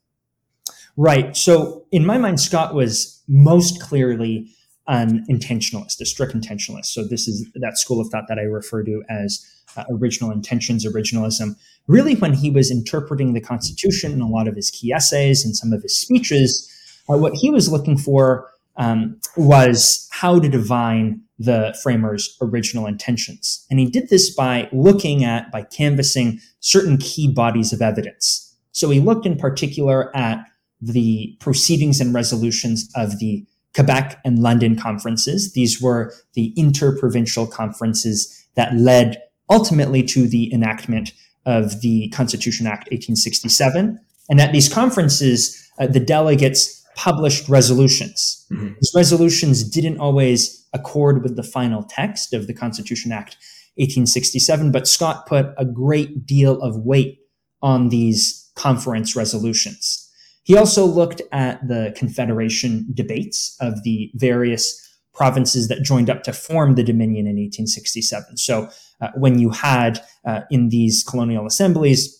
Right. 0.96 1.36
So, 1.36 1.86
in 1.92 2.04
my 2.04 2.18
mind, 2.18 2.40
Scott 2.40 2.74
was 2.74 3.22
most 3.28 3.80
clearly 3.80 4.50
an 4.88 5.24
intentionalist, 5.30 6.00
a 6.00 6.04
strict 6.04 6.34
intentionalist. 6.34 6.86
So 6.86 7.06
this 7.06 7.28
is 7.28 7.48
that 7.54 7.78
school 7.78 8.00
of 8.00 8.08
thought 8.08 8.24
that 8.28 8.40
I 8.40 8.42
refer 8.42 8.82
to 8.82 9.04
as 9.08 9.46
uh, 9.76 9.84
original 9.88 10.32
intentions, 10.32 10.84
originalism. 10.84 11.54
Really, 11.86 12.16
when 12.16 12.32
he 12.32 12.50
was 12.50 12.72
interpreting 12.72 13.34
the 13.34 13.40
Constitution 13.40 14.10
in 14.10 14.20
a 14.20 14.28
lot 14.28 14.48
of 14.48 14.56
his 14.56 14.72
key 14.72 14.92
essays 14.92 15.44
and 15.44 15.56
some 15.56 15.72
of 15.72 15.84
his 15.84 15.96
speeches, 15.96 16.68
uh, 17.08 17.16
what 17.16 17.34
he 17.34 17.48
was 17.48 17.70
looking 17.70 17.96
for 17.96 18.51
um, 18.76 19.18
was 19.36 20.08
how 20.10 20.38
to 20.38 20.48
divine 20.48 21.20
the 21.38 21.76
framers' 21.82 22.36
original 22.40 22.86
intentions. 22.86 23.66
And 23.70 23.80
he 23.80 23.86
did 23.86 24.08
this 24.08 24.34
by 24.34 24.68
looking 24.72 25.24
at, 25.24 25.50
by 25.50 25.62
canvassing 25.62 26.40
certain 26.60 26.98
key 26.98 27.32
bodies 27.32 27.72
of 27.72 27.82
evidence. 27.82 28.56
So 28.72 28.90
he 28.90 29.00
looked 29.00 29.26
in 29.26 29.36
particular 29.36 30.14
at 30.16 30.44
the 30.80 31.36
proceedings 31.40 32.00
and 32.00 32.14
resolutions 32.14 32.90
of 32.96 33.18
the 33.18 33.44
Quebec 33.74 34.20
and 34.24 34.38
London 34.38 34.76
conferences. 34.76 35.52
These 35.52 35.80
were 35.80 36.12
the 36.34 36.52
interprovincial 36.56 37.46
conferences 37.46 38.46
that 38.54 38.74
led 38.74 39.22
ultimately 39.50 40.02
to 40.02 40.26
the 40.26 40.52
enactment 40.52 41.12
of 41.46 41.80
the 41.80 42.08
Constitution 42.10 42.66
Act 42.66 42.84
1867. 42.90 43.98
And 44.28 44.40
at 44.40 44.52
these 44.52 44.72
conferences, 44.72 45.58
uh, 45.78 45.86
the 45.86 46.00
delegates 46.00 46.81
published 46.96 47.48
resolutions. 47.48 48.46
Mm-hmm. 48.52 48.74
These 48.80 48.92
resolutions 48.94 49.64
didn't 49.64 49.98
always 49.98 50.66
accord 50.72 51.22
with 51.22 51.36
the 51.36 51.42
final 51.42 51.82
text 51.82 52.32
of 52.32 52.46
the 52.46 52.54
Constitution 52.54 53.12
Act 53.12 53.36
1867, 53.76 54.72
but 54.72 54.86
Scott 54.86 55.26
put 55.26 55.46
a 55.56 55.64
great 55.64 56.26
deal 56.26 56.60
of 56.60 56.76
weight 56.76 57.18
on 57.62 57.88
these 57.88 58.50
conference 58.54 59.16
resolutions. 59.16 60.10
He 60.44 60.56
also 60.56 60.84
looked 60.84 61.22
at 61.30 61.66
the 61.66 61.94
Confederation 61.96 62.86
debates 62.92 63.56
of 63.60 63.82
the 63.84 64.10
various 64.14 64.78
provinces 65.14 65.68
that 65.68 65.82
joined 65.82 66.10
up 66.10 66.22
to 66.24 66.32
form 66.32 66.74
the 66.74 66.82
Dominion 66.82 67.26
in 67.26 67.36
1867. 67.36 68.36
So 68.36 68.68
uh, 69.00 69.08
when 69.14 69.38
you 69.38 69.50
had 69.50 70.02
uh, 70.26 70.40
in 70.50 70.70
these 70.70 71.04
colonial 71.04 71.46
assemblies 71.46 72.18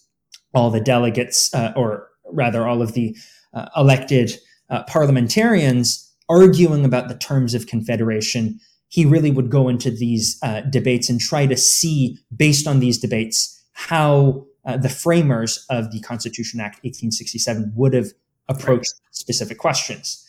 all 0.55 0.71
the 0.71 0.81
delegates, 0.81 1.53
uh, 1.55 1.73
or 1.77 2.09
rather 2.31 2.67
all 2.67 2.83
of 2.83 2.93
the 2.93 3.17
uh, 3.55 3.69
elected 3.77 4.39
uh, 4.73 4.83
parliamentarians 4.85 6.11
arguing 6.29 6.85
about 6.85 7.09
the 7.09 7.15
terms 7.15 7.55
of 7.55 7.67
confederation, 7.67 8.59
he 8.89 9.05
really 9.05 9.31
would 9.31 9.51
go 9.51 9.69
into 9.69 9.91
these 9.91 10.39
uh, 10.43 10.63
debates 10.63 11.09
and 11.09 11.21
try 11.21 11.47
to 11.47 11.57
see, 11.57 12.19
based 12.35 12.67
on 12.67 12.81
these 12.81 12.99
debates, 12.99 13.63
how 13.73 14.45
uh, 14.65 14.77
the 14.77 14.89
framers 14.89 15.65
of 15.71 15.93
the 15.93 16.01
Constitution 16.01 16.59
Act 16.59 16.77
1867 16.85 17.73
would 17.77 17.93
have 17.93 18.09
approached 18.49 18.95
right. 19.05 19.15
specific 19.15 19.59
questions. 19.59 20.27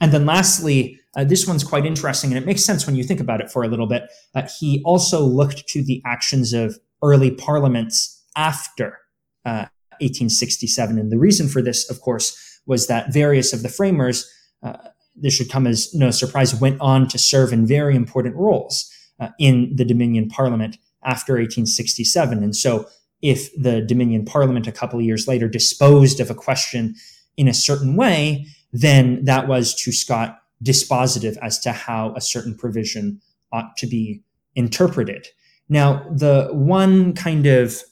And 0.00 0.12
then 0.12 0.26
lastly, 0.26 1.00
uh, 1.16 1.24
this 1.24 1.46
one's 1.46 1.64
quite 1.64 1.86
interesting, 1.86 2.30
and 2.30 2.38
it 2.38 2.46
makes 2.46 2.64
sense 2.64 2.86
when 2.86 2.96
you 2.96 3.04
think 3.04 3.20
about 3.20 3.40
it 3.40 3.50
for 3.50 3.62
a 3.64 3.68
little 3.68 3.86
bit. 3.86 4.10
Uh, 4.34 4.46
he 4.60 4.82
also 4.84 5.20
looked 5.20 5.66
to 5.68 5.82
the 5.82 6.02
actions 6.04 6.52
of 6.52 6.78
early 7.02 7.30
parliaments 7.30 8.24
after 8.36 8.98
1867. 9.44 10.96
Uh, 10.96 11.00
and 11.00 11.10
the 11.10 11.18
reason 11.18 11.48
for 11.48 11.62
this, 11.62 11.88
of 11.88 12.02
course, 12.02 12.45
was 12.66 12.86
that 12.86 13.12
various 13.12 13.52
of 13.52 13.62
the 13.62 13.68
framers, 13.68 14.30
uh, 14.62 14.76
this 15.14 15.34
should 15.34 15.50
come 15.50 15.66
as 15.66 15.94
no 15.94 16.10
surprise, 16.10 16.54
went 16.54 16.80
on 16.80 17.08
to 17.08 17.18
serve 17.18 17.52
in 17.52 17.66
very 17.66 17.96
important 17.96 18.36
roles 18.36 18.90
uh, 19.20 19.28
in 19.38 19.74
the 19.74 19.84
Dominion 19.84 20.28
Parliament 20.28 20.78
after 21.04 21.34
1867. 21.34 22.42
And 22.42 22.54
so 22.54 22.86
if 23.22 23.54
the 23.56 23.80
Dominion 23.80 24.24
Parliament 24.24 24.66
a 24.66 24.72
couple 24.72 24.98
of 24.98 25.04
years 25.04 25.26
later 25.26 25.48
disposed 25.48 26.20
of 26.20 26.30
a 26.30 26.34
question 26.34 26.94
in 27.36 27.48
a 27.48 27.54
certain 27.54 27.96
way, 27.96 28.46
then 28.72 29.24
that 29.24 29.48
was 29.48 29.74
to 29.74 29.92
Scott 29.92 30.38
dispositive 30.62 31.36
as 31.42 31.58
to 31.60 31.72
how 31.72 32.14
a 32.14 32.20
certain 32.20 32.54
provision 32.54 33.20
ought 33.52 33.76
to 33.76 33.86
be 33.86 34.22
interpreted. 34.54 35.28
Now, 35.68 36.06
the 36.10 36.48
one 36.52 37.14
kind 37.14 37.46
of 37.46 37.82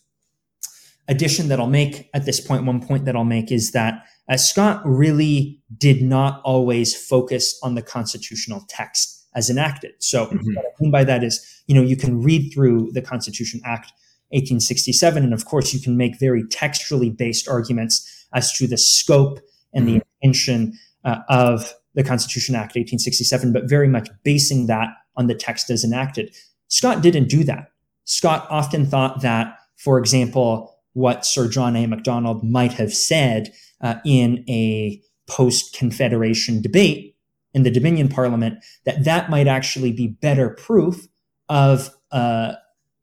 addition 1.09 1.49
that 1.49 1.61
I'll 1.61 1.67
make 1.67 2.09
at 2.15 2.25
this 2.25 2.41
point, 2.41 2.65
one 2.65 2.85
point 2.85 3.05
that 3.05 3.17
I'll 3.17 3.25
make 3.25 3.53
is 3.53 3.73
that 3.73 4.05
uh, 4.29 4.37
Scott 4.37 4.83
really 4.85 5.61
did 5.77 6.03
not 6.03 6.41
always 6.45 6.95
focus 6.95 7.59
on 7.63 7.75
the 7.75 7.83
constitutional 7.83 8.65
text 8.69 9.27
as 9.35 9.51
enacted. 9.51 9.93
So 9.99 10.27
mm-hmm. 10.27 10.55
what 10.55 10.65
I 10.65 10.71
mean 10.81 10.91
by 10.91 11.05
that 11.05 11.23
is, 11.23 11.63
you 11.67 11.75
know, 11.75 11.83
you 11.83 11.97
can 11.97 12.23
read 12.23 12.53
through 12.53 12.93
the 12.93 13.03
Constitution 13.03 13.61
Act 13.65 13.93
1867. 14.31 15.23
And 15.23 15.35
of 15.35 15.45
course, 15.45 15.75
you 15.75 15.81
can 15.81 15.97
make 15.97 16.19
very 16.19 16.47
textually 16.49 17.11
based 17.11 17.49
arguments 17.49 18.27
as 18.33 18.53
to 18.55 18.67
the 18.67 18.79
scope 18.79 19.41
and 19.73 19.87
the 19.87 19.93
mm-hmm. 19.97 20.09
intention 20.23 20.79
uh, 21.05 21.19
of 21.29 21.75
the 21.95 22.03
Constitution 22.03 22.55
Act 22.55 22.75
1867, 22.77 23.53
but 23.53 23.69
very 23.69 23.89
much 23.89 24.09
basing 24.25 24.67
that 24.67 24.89
on 25.17 25.27
the 25.27 25.35
text 25.35 25.71
as 25.71 25.85
enacted. 25.85 26.35
Scott 26.69 27.03
didn't 27.03 27.29
do 27.29 27.45
that. 27.45 27.71
Scott 28.05 28.47
often 28.51 28.87
thought 28.87 29.23
that, 29.23 29.57
for 29.77 29.99
example, 29.99 30.74
what 30.95 31.27
Sir 31.27 31.49
John 31.49 31.77
A. 31.77 31.87
Macdonald 31.87 32.43
might 32.43 32.73
have 32.73 32.93
said 32.93 33.53
uh, 33.81 33.97
in 34.05 34.45
a 34.49 35.01
post 35.27 35.77
Confederation 35.77 36.61
debate 36.63 37.17
in 37.53 37.63
the 37.63 37.71
Dominion 37.71 38.09
Parliament, 38.09 38.65
that 38.85 39.05
that 39.05 39.31
might 39.31 39.47
actually 39.47 39.93
be 39.93 40.09
better 40.09 40.51
proof 40.51 41.07
of 41.49 41.91
uh, 42.11 42.55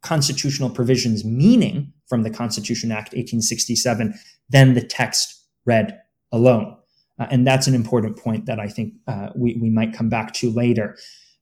constitutional 0.02 0.70
provisions 0.70 1.24
meaning 1.24 1.94
from 2.08 2.24
the 2.24 2.30
Constitution 2.30 2.92
Act 2.92 3.14
1867 3.14 4.14
than 4.50 4.74
the 4.74 4.82
text 4.82 5.42
read 5.66 5.98
alone. 6.32 6.76
Uh, 7.20 7.28
and 7.30 7.46
that's 7.46 7.68
an 7.68 7.76
important 7.76 8.18
point 8.18 8.46
that 8.46 8.60
I 8.60 8.68
think 8.68 8.94
uh, 9.08 9.30
we, 9.36 9.56
we 9.62 9.70
might 9.70 9.94
come 9.94 10.10
back 10.10 10.34
to 10.36 10.52
later. 10.52 10.98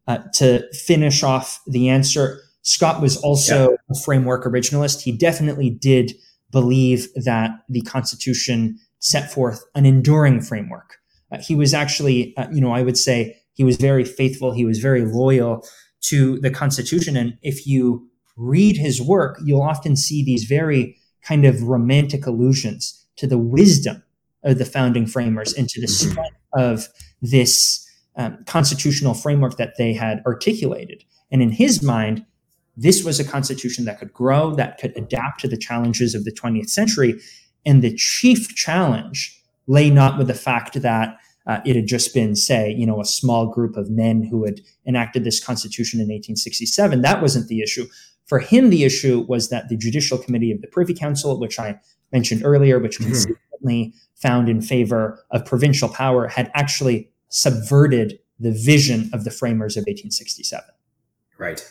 Uh, 0.07 0.19
to 0.33 0.63
finish 0.73 1.23
off 1.23 1.62
the 1.67 1.88
answer, 1.88 2.41
Scott 2.63 3.01
was 3.01 3.17
also 3.17 3.71
yeah. 3.71 3.75
a 3.91 3.99
framework 3.99 4.43
originalist. 4.43 5.01
He 5.01 5.12
definitely 5.12 5.69
did 5.69 6.13
believe 6.51 7.07
that 7.15 7.51
the 7.69 7.81
Constitution 7.81 8.79
set 8.99 9.31
forth 9.31 9.63
an 9.75 9.85
enduring 9.85 10.41
framework. 10.41 10.97
Uh, 11.31 11.38
he 11.39 11.55
was 11.55 11.73
actually, 11.73 12.35
uh, 12.38 12.47
you 12.51 12.62
know, 12.62 12.71
I 12.71 12.81
would 12.81 12.97
say 12.97 13.38
he 13.53 13.63
was 13.63 13.77
very 13.77 14.03
faithful. 14.03 14.51
He 14.51 14.65
was 14.65 14.79
very 14.79 15.05
loyal 15.05 15.65
to 16.01 16.39
the 16.39 16.49
Constitution. 16.49 17.15
And 17.15 17.38
if 17.41 17.67
you 17.67 18.07
read 18.35 18.77
his 18.77 19.01
work, 19.01 19.39
you'll 19.43 19.62
often 19.62 19.95
see 19.95 20.23
these 20.23 20.45
very 20.45 20.97
kind 21.23 21.45
of 21.45 21.62
romantic 21.63 22.25
allusions 22.25 23.05
to 23.17 23.27
the 23.27 23.38
wisdom 23.38 24.01
of 24.43 24.57
the 24.57 24.65
founding 24.65 25.05
framers 25.05 25.53
and 25.53 25.67
to 25.69 25.81
the 25.81 25.88
mm-hmm. 25.88 26.12
strength 26.12 26.38
of 26.53 26.88
this 27.21 27.85
um, 28.15 28.38
constitutional 28.45 29.13
framework 29.13 29.57
that 29.57 29.73
they 29.77 29.93
had 29.93 30.21
articulated. 30.25 31.03
And 31.31 31.41
in 31.41 31.51
his 31.51 31.83
mind, 31.83 32.25
this 32.81 33.03
was 33.03 33.19
a 33.19 33.25
constitution 33.25 33.85
that 33.85 33.99
could 33.99 34.13
grow, 34.13 34.55
that 34.55 34.77
could 34.77 34.95
adapt 34.95 35.41
to 35.41 35.47
the 35.47 35.57
challenges 35.57 36.15
of 36.15 36.23
the 36.23 36.31
20th 36.31 36.69
century. 36.69 37.19
And 37.65 37.81
the 37.81 37.93
chief 37.93 38.55
challenge 38.55 39.37
lay 39.67 39.89
not 39.89 40.17
with 40.17 40.27
the 40.27 40.33
fact 40.33 40.81
that 40.81 41.17
uh, 41.45 41.59
it 41.65 41.75
had 41.75 41.87
just 41.87 42.13
been, 42.13 42.35
say, 42.35 42.71
you 42.71 42.85
know, 42.85 43.01
a 43.01 43.05
small 43.05 43.47
group 43.47 43.75
of 43.75 43.89
men 43.89 44.23
who 44.23 44.45
had 44.45 44.61
enacted 44.85 45.23
this 45.23 45.43
constitution 45.43 45.99
in 45.99 46.05
1867. 46.05 47.01
That 47.01 47.21
wasn't 47.21 47.47
the 47.47 47.61
issue. 47.61 47.85
For 48.27 48.39
him, 48.39 48.69
the 48.69 48.83
issue 48.83 49.25
was 49.27 49.49
that 49.49 49.67
the 49.67 49.75
Judicial 49.75 50.17
Committee 50.17 50.51
of 50.51 50.61
the 50.61 50.67
Privy 50.67 50.93
Council, 50.93 51.39
which 51.39 51.59
I 51.59 51.79
mentioned 52.11 52.43
earlier, 52.45 52.79
which 52.79 52.99
mm-hmm. 52.99 53.11
consistently 53.11 53.93
found 54.15 54.47
in 54.47 54.61
favor 54.61 55.25
of 55.31 55.43
provincial 55.45 55.89
power, 55.89 56.27
had 56.27 56.51
actually 56.53 57.09
subverted 57.29 58.19
the 58.39 58.51
vision 58.51 59.09
of 59.11 59.23
the 59.23 59.31
framers 59.31 59.75
of 59.75 59.81
1867. 59.81 60.63
Right. 61.37 61.65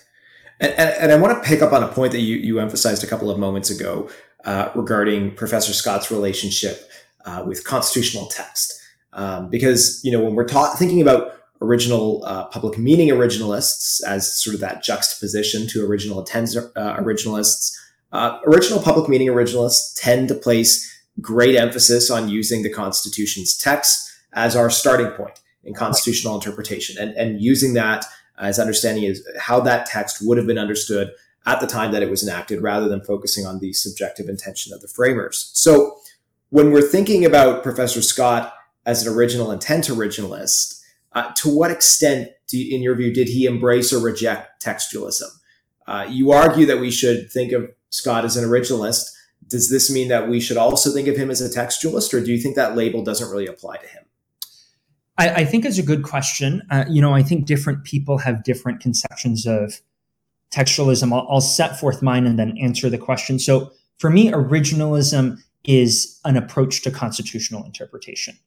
And, 0.61 0.73
and, 0.73 0.91
and 0.91 1.13
I 1.13 1.17
want 1.17 1.43
to 1.43 1.49
pick 1.49 1.63
up 1.63 1.73
on 1.73 1.83
a 1.83 1.89
point 1.89 2.13
that 2.13 2.21
you, 2.21 2.37
you 2.37 2.61
emphasized 2.61 3.05
a 3.05 3.07
couple 3.07 3.31
of 3.31 3.39
moments 3.39 3.71
ago 3.71 4.09
uh, 4.45 4.71
regarding 4.75 5.35
Professor 5.35 5.73
Scott's 5.73 6.11
relationship 6.11 6.91
uh, 7.25 7.45
with 7.47 7.65
constitutional 7.65 8.27
text. 8.27 8.75
Um, 9.13 9.51
because, 9.51 10.01
you 10.05 10.13
know, 10.13 10.23
when 10.23 10.35
we're 10.35 10.47
ta- 10.47 10.75
thinking 10.75 11.01
about 11.01 11.39
original 11.61 12.23
uh, 12.25 12.45
public 12.47 12.79
meaning 12.79 13.09
originalists 13.09 14.03
as 14.07 14.41
sort 14.41 14.55
of 14.55 14.61
that 14.61 14.83
juxtaposition 14.83 15.67
to 15.69 15.85
original 15.85 16.21
intent 16.21 16.51
uh, 16.57 16.97
originalists. 16.97 17.77
Uh, 18.13 18.39
original 18.47 18.81
public 18.81 19.09
meaning 19.09 19.29
originalists 19.29 19.93
tend 20.01 20.29
to 20.29 20.35
place 20.35 20.87
great 21.21 21.57
emphasis 21.57 22.11
on 22.11 22.29
using 22.29 22.63
the 22.63 22.71
Constitution's 22.71 23.57
text 23.57 24.11
as 24.35 24.55
our 24.55 24.71
starting 24.71 25.09
point 25.11 25.41
in 25.65 25.75
constitutional 25.75 26.35
interpretation 26.35 26.97
and, 26.99 27.15
and 27.17 27.41
using 27.41 27.75
that 27.75 28.05
as 28.41 28.59
understanding 28.59 29.05
is 29.05 29.27
how 29.39 29.61
that 29.61 29.87
text 29.87 30.19
would 30.21 30.39
have 30.39 30.47
been 30.47 30.59
understood 30.59 31.11
at 31.47 31.61
the 31.61 31.67
time 31.67 31.93
that 31.93 32.03
it 32.03 32.11
was 32.11 32.23
enacted 32.23 32.63
rather 32.63 32.89
than 32.89 33.01
focusing 33.03 33.47
on 33.47 33.59
the 33.59 33.73
subjective 33.73 34.29
intention 34.29 34.73
of 34.73 34.81
the 34.81 34.89
framers. 34.89 35.51
So 35.55 35.97
when 36.51 36.71
we're 36.73 36.83
thinking 36.83 37.25
about 37.25 37.63
Professor 37.63 38.03
Scott 38.03 38.55
as 38.85 39.07
an 39.07 39.13
original 39.13 39.51
intent 39.51 39.87
originalist, 39.87 40.83
uh, 41.13 41.33
to 41.37 41.49
what 41.49 41.71
extent, 41.71 42.31
you, 42.51 42.75
in 42.75 42.83
your 42.83 42.95
view, 42.95 43.13
did 43.13 43.29
he 43.29 43.47
embrace 43.47 43.93
or 43.93 43.99
reject 43.99 44.63
textualism? 44.63 45.31
Uh, 45.87 46.07
you 46.09 46.33
argue 46.33 46.67
that 46.67 46.81
we 46.81 46.91
should 46.91 47.31
think 47.33 47.53
of 47.53 47.71
Scott 47.91 48.25
as 48.25 48.37
an 48.37 48.49
originalist. 48.49 49.11
Does 49.47 49.71
this 49.71 49.91
mean 49.91 50.09
that 50.09 50.29
we 50.29 50.41
should 50.41 50.59
also 50.59 50.93
think 50.93 51.09
of 51.09 51.17
him 51.17 51.31
as 51.31 51.41
a 51.41 51.49
textualist, 51.49 52.13
or 52.13 52.23
do 52.23 52.31
you 52.31 52.39
think 52.39 52.57
that 52.57 52.77
label 52.77 53.03
doesn't 53.03 53.31
really 53.31 53.47
apply 53.47 53.79
to 53.79 53.87
him? 53.87 54.05
I, 55.19 55.29
I 55.29 55.45
think 55.45 55.65
it's 55.65 55.79
a 55.79 55.83
good 55.83 56.03
question. 56.03 56.63
Uh, 56.71 56.85
you 56.89 57.03
know, 57.03 57.13
I 57.13 57.23
think 57.23 57.47
different 57.47 57.85
people 57.85 58.19
have 58.19 58.45
different 58.45 58.81
conceptions 58.81 59.47
of 59.47 59.81
textualism. 60.51 61.13
I'll, 61.13 61.27
I'll 61.29 61.41
set 61.41 61.79
forth 61.79 62.03
mine 62.03 62.27
and 62.27 62.39
then 62.39 62.57
answer 62.59 62.89
the 62.89 62.99
question. 62.99 63.39
So 63.39 63.73
for 63.99 64.11
me, 64.11 64.31
originalism 64.31 65.39
is 65.65 66.19
an 66.25 66.37
approach 66.37 66.83
to 66.83 66.91
constitutional 66.91 67.65
interpretation. 67.65 68.39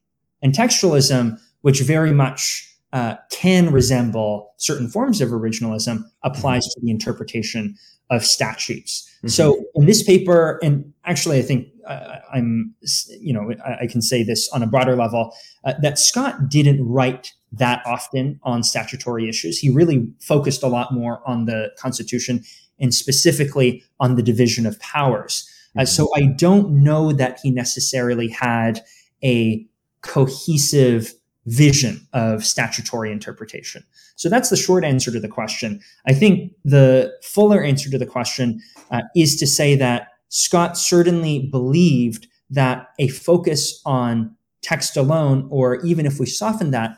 And 0.42 0.52
textualism, 0.52 1.38
which 1.60 1.80
very 1.82 2.12
much 2.12 2.68
uh, 2.92 3.16
can 3.30 3.70
resemble 3.70 4.52
certain 4.56 4.88
forms 4.88 5.20
of 5.20 5.28
originalism, 5.28 6.04
applies 6.24 6.64
to 6.64 6.80
the 6.82 6.90
interpretation 6.90 7.76
of 8.10 8.24
statutes. 8.24 9.08
Mm-hmm. 9.18 9.28
So 9.28 9.64
in 9.74 9.86
this 9.86 10.02
paper, 10.02 10.58
and 10.62 10.92
actually, 11.04 11.38
I 11.38 11.42
think 11.42 11.68
uh, 11.86 12.16
I'm, 12.32 12.74
you 13.20 13.32
know, 13.32 13.52
I, 13.64 13.84
I, 13.84 13.86
can 13.86 14.02
say 14.02 14.22
this 14.22 14.48
on 14.50 14.62
a 14.62 14.66
broader 14.66 14.96
level 14.96 15.34
uh, 15.64 15.74
that 15.82 15.98
Scott 15.98 16.48
didn't 16.48 16.86
write 16.86 17.32
that 17.52 17.82
often 17.84 18.38
on 18.42 18.62
statutory 18.62 19.28
issues. 19.28 19.58
He 19.58 19.70
really 19.70 20.08
focused 20.20 20.62
a 20.62 20.68
lot 20.68 20.92
more 20.92 21.20
on 21.26 21.46
the 21.46 21.70
Constitution 21.78 22.42
and 22.80 22.94
specifically 22.94 23.82
on 24.00 24.16
the 24.16 24.22
division 24.22 24.66
of 24.66 24.78
powers. 24.80 25.48
Uh, 25.76 25.80
mm-hmm. 25.80 25.86
so 25.86 26.08
I 26.16 26.26
don't 26.36 26.82
know 26.82 27.12
that 27.12 27.40
he 27.42 27.50
necessarily 27.50 28.28
had 28.28 28.80
a 29.22 29.66
cohesive 30.02 31.12
vision 31.46 32.06
of 32.12 32.44
statutory 32.44 33.10
interpretation. 33.10 33.84
So 34.16 34.28
that's 34.28 34.50
the 34.50 34.56
short 34.56 34.84
answer 34.84 35.10
to 35.10 35.18
the 35.18 35.28
question. 35.28 35.80
I 36.06 36.12
think 36.12 36.52
the 36.64 37.12
fuller 37.22 37.62
answer 37.62 37.90
to 37.90 37.98
the 37.98 38.06
question 38.06 38.60
uh, 38.90 39.02
is 39.16 39.36
to 39.36 39.46
say 39.46 39.74
that 39.76 40.08
Scott 40.34 40.78
certainly 40.78 41.40
believed 41.50 42.26
that 42.48 42.88
a 42.98 43.08
focus 43.08 43.82
on 43.84 44.34
text 44.62 44.96
alone, 44.96 45.46
or 45.50 45.84
even 45.84 46.06
if 46.06 46.18
we 46.18 46.24
soften 46.24 46.70
that 46.70 46.96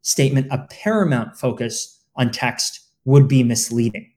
statement, 0.00 0.46
a 0.50 0.66
paramount 0.70 1.36
focus 1.36 2.02
on 2.16 2.30
text 2.30 2.80
would 3.04 3.28
be 3.28 3.42
misleading. 3.42 4.10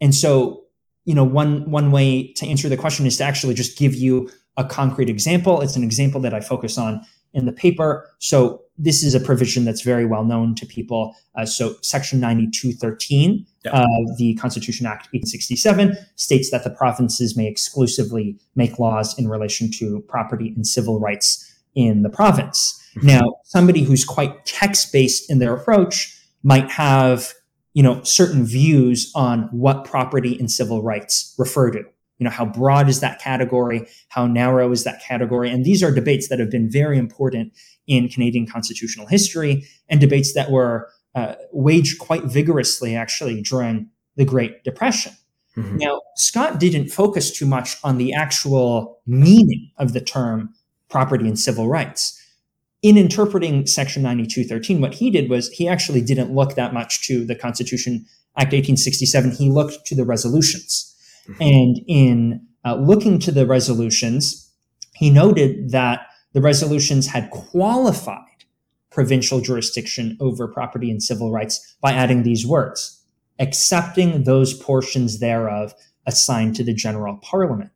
And 0.00 0.14
so, 0.14 0.62
you 1.04 1.14
know, 1.14 1.24
one 1.24 1.68
one 1.68 1.90
way 1.90 2.32
to 2.34 2.46
answer 2.46 2.68
the 2.68 2.76
question 2.76 3.06
is 3.06 3.16
to 3.16 3.24
actually 3.24 3.54
just 3.54 3.76
give 3.76 3.94
you 3.96 4.30
a 4.56 4.64
concrete 4.64 5.10
example. 5.10 5.60
It's 5.60 5.74
an 5.74 5.82
example 5.82 6.20
that 6.20 6.32
I 6.32 6.38
focus 6.38 6.78
on 6.78 7.04
in 7.32 7.46
the 7.46 7.52
paper. 7.52 8.08
So 8.18 8.62
this 8.78 9.02
is 9.02 9.14
a 9.14 9.20
provision 9.20 9.64
that's 9.64 9.82
very 9.82 10.04
well 10.04 10.24
known 10.24 10.54
to 10.56 10.66
people. 10.66 11.14
Uh, 11.34 11.46
so 11.46 11.76
Section 11.82 12.20
9213 12.20 13.46
yeah. 13.64 13.70
of 13.70 14.18
the 14.18 14.34
Constitution 14.34 14.86
Act 14.86 15.08
1867 15.12 15.96
states 16.16 16.50
that 16.50 16.64
the 16.64 16.70
provinces 16.70 17.36
may 17.36 17.46
exclusively 17.46 18.38
make 18.54 18.78
laws 18.78 19.18
in 19.18 19.28
relation 19.28 19.70
to 19.72 20.00
property 20.08 20.52
and 20.54 20.66
civil 20.66 21.00
rights 21.00 21.52
in 21.74 22.02
the 22.02 22.10
province. 22.10 22.82
Mm-hmm. 22.96 23.06
Now, 23.06 23.34
somebody 23.44 23.82
who's 23.82 24.04
quite 24.04 24.44
text-based 24.44 25.30
in 25.30 25.38
their 25.38 25.54
approach 25.54 26.18
might 26.42 26.70
have, 26.70 27.32
you 27.74 27.82
know, 27.82 28.02
certain 28.02 28.44
views 28.44 29.10
on 29.14 29.48
what 29.52 29.84
property 29.84 30.38
and 30.38 30.50
civil 30.50 30.82
rights 30.82 31.34
refer 31.38 31.70
to 31.70 31.84
you 32.18 32.24
know 32.24 32.30
how 32.30 32.46
broad 32.46 32.88
is 32.88 33.00
that 33.00 33.20
category 33.20 33.86
how 34.08 34.26
narrow 34.26 34.72
is 34.72 34.84
that 34.84 35.02
category? 35.02 35.50
And 35.50 35.64
these 35.64 35.82
are 35.82 35.90
debates 35.90 36.28
that 36.28 36.38
have 36.38 36.50
been 36.50 36.70
very 36.70 36.98
important 36.98 37.52
in 37.86 38.08
canadian 38.08 38.46
constitutional 38.46 39.06
history 39.06 39.64
and 39.88 40.00
debates 40.00 40.34
that 40.34 40.50
were 40.50 40.88
uh, 41.14 41.34
waged 41.52 41.98
quite 41.98 42.24
vigorously 42.24 42.96
actually 42.96 43.42
during 43.42 43.88
the 44.16 44.24
great 44.24 44.64
depression. 44.64 45.12
Mm-hmm. 45.56 45.78
now 45.78 46.02
scott 46.16 46.60
didn't 46.60 46.88
focus 46.88 47.30
too 47.30 47.46
much 47.46 47.76
on 47.82 47.96
the 47.96 48.12
actual 48.12 49.00
meaning 49.06 49.70
of 49.78 49.94
the 49.94 50.02
term 50.02 50.52
property 50.90 51.26
and 51.26 51.38
civil 51.38 51.66
rights. 51.68 52.22
In 52.82 52.98
interpreting 52.98 53.66
section 53.66 54.02
9213 54.02 54.80
what 54.80 54.94
he 54.94 55.10
did 55.10 55.30
was 55.30 55.48
he 55.50 55.68
actually 55.68 56.02
didn't 56.02 56.34
look 56.34 56.54
that 56.56 56.74
much 56.74 57.06
to 57.06 57.24
the 57.24 57.34
constitution 57.34 58.04
act 58.36 58.52
1867 58.52 59.30
he 59.32 59.50
looked 59.50 59.86
to 59.86 59.94
the 59.94 60.04
resolutions 60.04 60.95
And 61.40 61.80
in 61.86 62.46
uh, 62.64 62.76
looking 62.76 63.18
to 63.20 63.32
the 63.32 63.46
resolutions, 63.46 64.50
he 64.94 65.10
noted 65.10 65.70
that 65.70 66.06
the 66.32 66.40
resolutions 66.40 67.06
had 67.06 67.30
qualified 67.30 68.22
provincial 68.90 69.40
jurisdiction 69.40 70.16
over 70.20 70.48
property 70.48 70.90
and 70.90 71.02
civil 71.02 71.30
rights 71.30 71.76
by 71.80 71.92
adding 71.92 72.22
these 72.22 72.46
words, 72.46 73.02
accepting 73.38 74.24
those 74.24 74.54
portions 74.54 75.18
thereof 75.18 75.74
assigned 76.06 76.56
to 76.56 76.64
the 76.64 76.72
general 76.72 77.16
parliament. 77.18 77.70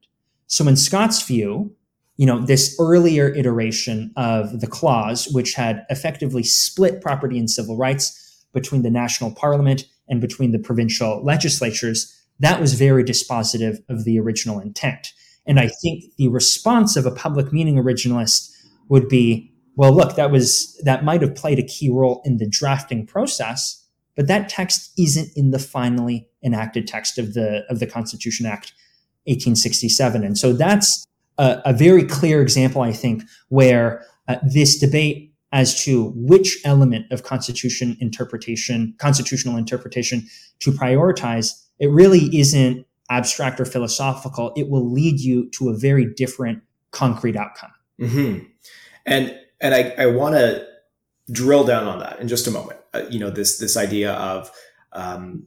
So 0.46 0.66
in 0.66 0.76
Scott's 0.76 1.22
view, 1.22 1.74
you 2.16 2.26
know, 2.26 2.38
this 2.38 2.76
earlier 2.78 3.28
iteration 3.34 4.12
of 4.16 4.60
the 4.60 4.66
clause, 4.66 5.28
which 5.32 5.54
had 5.54 5.86
effectively 5.88 6.42
split 6.42 7.00
property 7.00 7.38
and 7.38 7.50
civil 7.50 7.76
rights 7.76 8.44
between 8.52 8.82
the 8.82 8.90
national 8.90 9.34
parliament 9.34 9.86
and 10.08 10.20
between 10.20 10.52
the 10.52 10.58
provincial 10.58 11.24
legislatures, 11.24 12.14
that 12.40 12.60
was 12.60 12.74
very 12.74 13.04
dispositive 13.04 13.78
of 13.88 14.04
the 14.04 14.18
original 14.18 14.58
intent. 14.58 15.12
And 15.46 15.60
I 15.60 15.68
think 15.68 16.04
the 16.16 16.28
response 16.28 16.96
of 16.96 17.06
a 17.06 17.10
public 17.10 17.52
meaning 17.52 17.76
originalist 17.76 18.50
would 18.88 19.08
be, 19.08 19.52
well, 19.76 19.94
look, 19.94 20.16
that 20.16 20.30
was 20.30 20.78
that 20.84 21.04
might 21.04 21.22
have 21.22 21.34
played 21.34 21.58
a 21.58 21.62
key 21.62 21.88
role 21.88 22.20
in 22.24 22.38
the 22.38 22.48
drafting 22.48 23.06
process, 23.06 23.86
but 24.16 24.26
that 24.26 24.48
text 24.48 24.92
isn't 24.98 25.30
in 25.36 25.50
the 25.50 25.58
finally 25.58 26.28
enacted 26.42 26.86
text 26.86 27.18
of 27.18 27.34
the 27.34 27.64
of 27.70 27.78
the 27.78 27.86
Constitution 27.86 28.46
Act 28.46 28.72
1867. 29.24 30.24
And 30.24 30.36
so 30.36 30.52
that's 30.52 31.06
a, 31.38 31.60
a 31.66 31.72
very 31.72 32.04
clear 32.04 32.42
example, 32.42 32.82
I 32.82 32.92
think, 32.92 33.22
where 33.48 34.04
uh, 34.28 34.36
this 34.42 34.78
debate 34.78 35.34
as 35.52 35.82
to 35.84 36.12
which 36.14 36.58
element 36.64 37.10
of 37.10 37.24
constitution 37.24 37.96
interpretation, 38.00 38.94
constitutional 38.98 39.56
interpretation 39.56 40.26
to 40.60 40.70
prioritize 40.70 41.50
it 41.80 41.90
really 41.90 42.38
isn't 42.38 42.86
abstract 43.10 43.58
or 43.58 43.64
philosophical. 43.64 44.52
It 44.56 44.68
will 44.68 44.88
lead 44.88 45.18
you 45.18 45.50
to 45.50 45.70
a 45.70 45.76
very 45.76 46.04
different 46.04 46.62
concrete 46.92 47.36
outcome. 47.36 47.72
Mm-hmm. 48.00 48.44
And 49.06 49.36
and 49.60 49.74
I, 49.74 49.94
I 49.98 50.06
want 50.06 50.36
to 50.36 50.66
drill 51.30 51.64
down 51.64 51.86
on 51.86 51.98
that 52.00 52.20
in 52.20 52.28
just 52.28 52.46
a 52.46 52.50
moment. 52.50 52.78
Uh, 52.94 53.02
you 53.10 53.18
know 53.18 53.30
this 53.30 53.58
this 53.58 53.76
idea 53.76 54.12
of 54.12 54.50
um, 54.92 55.46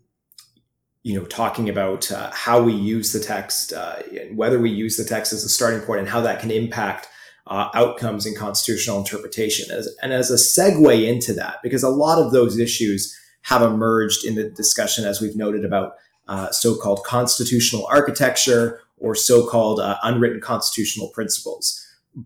you 1.03 1.17
know 1.17 1.25
talking 1.25 1.69
about 1.69 2.11
uh, 2.11 2.29
how 2.31 2.61
we 2.61 2.73
use 2.73 3.13
the 3.13 3.19
text 3.19 3.71
uh, 3.71 3.97
and 4.19 4.37
whether 4.37 4.59
we 4.59 4.69
use 4.69 4.97
the 4.97 5.03
text 5.03 5.33
as 5.33 5.43
a 5.43 5.49
starting 5.49 5.81
point 5.81 5.99
and 5.99 6.09
how 6.09 6.21
that 6.21 6.39
can 6.39 6.51
impact 6.51 7.07
uh, 7.47 7.69
outcomes 7.73 8.25
in 8.25 8.35
constitutional 8.35 8.97
interpretation. 8.97 9.69
As, 9.71 9.95
and 10.01 10.13
as 10.13 10.31
a 10.31 10.35
segue 10.35 11.07
into 11.07 11.33
that, 11.33 11.57
because 11.61 11.83
a 11.83 11.89
lot 11.89 12.17
of 12.17 12.31
those 12.31 12.57
issues 12.57 13.17
have 13.43 13.61
emerged 13.61 14.25
in 14.25 14.35
the 14.35 14.49
discussion, 14.49 15.05
as 15.05 15.19
we've 15.19 15.35
noted 15.35 15.65
about 15.65 15.95
uh, 16.27 16.51
so-called 16.51 17.03
constitutional 17.05 17.85
architecture 17.87 18.81
or 18.97 19.15
so-called 19.15 19.79
uh, 19.79 19.97
unwritten 20.03 20.39
constitutional 20.39 21.09
principles. 21.09 21.79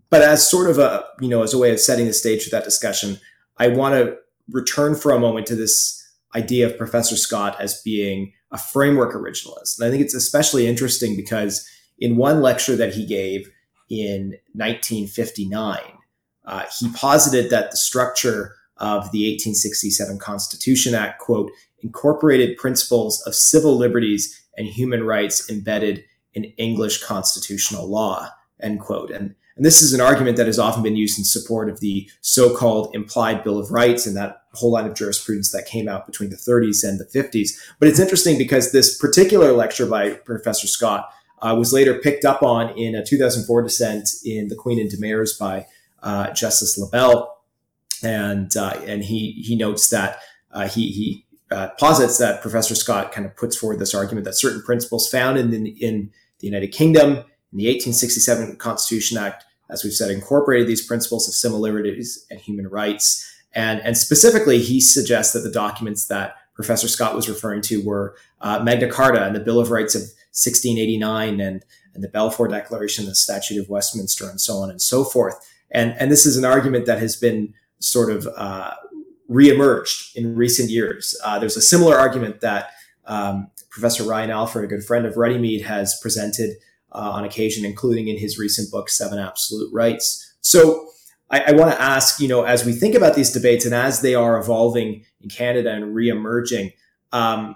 But 0.10 0.22
as 0.22 0.48
sort 0.48 0.70
of 0.70 0.78
a 0.78 1.06
you 1.22 1.30
know 1.30 1.44
as 1.44 1.54
a 1.54 1.58
way 1.58 1.72
of 1.72 1.80
setting 1.80 2.06
the 2.06 2.14
stage 2.14 2.44
for 2.44 2.50
that 2.52 2.64
discussion, 2.64 3.20
I 3.58 3.70
want 3.70 3.96
to 3.96 4.18
return 4.52 4.96
for 4.96 5.12
a 5.12 5.20
moment 5.20 5.48
to 5.48 5.56
this 5.56 5.94
idea 6.36 6.68
of 6.68 6.78
Professor 6.78 7.16
Scott 7.16 7.56
as 7.60 7.82
being 7.82 8.34
a 8.52 8.58
framework 8.58 9.14
originalist, 9.14 9.80
and 9.80 9.88
I 9.88 9.92
think 9.92 10.04
it's 10.04 10.14
especially 10.14 10.68
interesting 10.68 11.16
because 11.16 11.68
in 12.00 12.18
one 12.18 12.42
lecture 12.42 12.76
that 12.76 12.94
he 12.94 13.06
gave 13.06 13.50
in 13.90 14.36
1959, 14.54 15.80
uh, 16.46 16.64
he 16.80 16.90
posited 16.92 17.50
that 17.50 17.72
the 17.72 17.78
structure 17.78 18.56
of 18.78 19.12
the 19.12 19.26
1867 19.32 20.20
Constitution 20.20 20.94
Act, 20.94 21.20
quote, 21.20 21.52
incorporated 21.82 22.58
principles 22.58 23.22
of 23.22 23.36
civil 23.36 23.78
liberties 23.78 24.48
and 24.58 24.68
human 24.68 25.04
rights 25.04 25.50
embedded 25.50 26.04
in 26.34 26.46
English 26.58 27.04
constitutional 27.04 27.88
law, 27.88 28.30
end 28.62 28.80
quote. 28.80 29.12
And, 29.12 29.36
and 29.56 29.66
this 29.66 29.82
is 29.82 29.94
an 29.94 30.02
argument 30.02 30.38
that 30.38 30.46
has 30.46 30.60
often 30.60 30.84
been 30.84 30.96
used 30.96 31.18
in 31.18 31.26
support 31.26 31.70
of 31.70 31.80
the 31.80 32.10
so-called 32.22 32.94
implied 32.94 33.44
Bill 33.44 33.58
of 33.58 33.72
Rights 33.72 34.06
and 34.06 34.16
that 34.16 34.44
whole 34.54 34.72
line 34.72 34.86
of 34.86 34.94
jurisprudence 34.94 35.52
that 35.52 35.66
came 35.66 35.88
out 35.88 36.06
between 36.06 36.30
the 36.30 36.36
30s 36.36 36.88
and 36.88 37.00
the 37.00 37.06
50s. 37.06 37.52
But 37.80 37.88
it's 37.88 38.00
interesting 38.00 38.38
because 38.38 38.72
this 38.72 38.98
particular 38.98 39.52
lecture 39.54 39.86
by 39.86 40.12
Professor 40.12 40.68
Scott 40.68 41.10
uh, 41.42 41.56
was 41.58 41.74
later 41.74 41.96
picked 42.00 42.26
up 42.26 42.44
on 42.44 42.78
in 42.78 42.96
a 42.96 43.06
2004 43.06 43.64
dissent 43.64 44.10
in 44.26 44.48
The 44.48 44.56
Queen 44.56 44.80
and 44.80 44.92
Demers 44.92 45.38
by 45.38 45.66
uh, 46.02 46.32
Justice 46.32 46.80
LeBel. 46.80 47.28
And, 48.04 48.56
uh, 48.56 48.80
and 48.86 49.04
he, 49.04 49.44
he 49.44 49.56
notes 49.56 49.90
that 49.90 50.20
uh, 50.52 50.68
he, 50.68 50.92
he 50.92 51.26
uh, 51.52 51.70
posits 51.80 52.18
that 52.18 52.42
Professor 52.42 52.76
Scott 52.76 53.12
kind 53.12 53.26
of 53.26 53.36
puts 53.36 53.56
forward 53.56 53.80
this 53.80 53.96
argument 53.96 54.26
that 54.26 54.34
certain 54.34 54.62
principles 54.62 55.10
found 55.10 55.38
in 55.38 55.52
the, 55.52 55.70
in 55.84 56.12
the 56.40 56.48
United 56.48 56.70
Kingdom 56.70 57.24
in 57.52 57.58
the 57.58 57.68
1867 57.68 58.58
Constitution 58.58 59.18
Act, 59.18 59.46
as 59.70 59.84
we've 59.84 59.94
said, 59.94 60.12
incorporated 60.12 60.68
these 60.68 60.86
principles 60.86 61.28
of 61.28 61.34
civil 61.34 61.60
liberties 61.60 62.26
and 62.30 62.40
human 62.40 62.68
rights. 62.68 63.24
And, 63.54 63.80
and 63.82 63.98
specifically, 63.98 64.60
he 64.60 64.82
suggests 64.82 65.34
that 65.34 65.40
the 65.40 65.52
documents 65.52 66.06
that 66.08 66.36
Professor 66.54 66.88
Scott 66.88 67.16
was 67.16 67.30
referring 67.30 67.62
to 67.64 67.84
were 67.84 68.16
uh, 68.42 68.62
Magna 68.64 68.90
Carta 68.90 69.24
and 69.24 69.36
the 69.36 69.40
Bill 69.40 69.60
of 69.60 69.72
Rights 69.72 69.96
of 69.96 70.02
1689 70.02 71.40
and, 71.40 71.64
and 71.94 72.04
the 72.04 72.10
Balfour 72.10 72.48
Declaration, 72.48 73.06
the 73.06 73.16
Statute 73.16 73.60
of 73.60 73.70
Westminster, 73.70 74.30
and 74.30 74.42
so 74.42 74.58
on 74.58 74.70
and 74.70 74.82
so 74.82 75.04
forth. 75.04 75.36
And, 75.72 75.96
and 76.00 76.12
this 76.12 76.26
is 76.26 76.38
an 76.38 76.46
argument 76.46 76.86
that 76.86 77.00
has 77.00 77.16
been 77.16 77.54
sort 77.80 78.12
of 78.12 78.28
uh, 78.36 78.74
reemerged 79.30 80.16
in 80.16 80.36
recent 80.36 80.70
years. 80.70 81.16
Uh, 81.24 81.40
there's 81.40 81.58
a 81.58 81.62
similar 81.62 81.98
argument 81.98 82.42
that 82.42 82.72
um, 83.06 83.50
Professor 83.70 84.04
Ryan 84.04 84.32
Alford, 84.32 84.66
a 84.66 84.68
good 84.68 84.84
friend 84.84 85.06
of 85.06 85.18
Runnymede, 85.18 85.62
has 85.62 86.00
presented 86.02 86.52
uh, 86.92 87.12
on 87.12 87.26
occasion, 87.26 87.66
including 87.66 88.08
in 88.08 88.18
his 88.18 88.40
recent 88.40 88.72
book, 88.72 88.90
Seven 88.90 89.20
Absolute 89.20 89.72
Rights. 89.74 90.36
So 90.42 90.90
I, 91.30 91.42
I 91.48 91.52
want 91.52 91.72
to 91.72 91.82
ask, 91.82 92.20
you 92.20 92.28
know, 92.28 92.44
as 92.44 92.66
we 92.66 92.74
think 92.74 92.96
about 92.96 93.16
these 93.16 93.32
debates 93.32 93.66
and 93.66 93.74
as 93.74 94.02
they 94.02 94.16
are 94.16 94.40
evolving 94.40 95.06
in 95.22 95.30
Canada 95.30 95.72
and 95.72 95.96
reemerging, 95.96 96.74
um, 97.12 97.56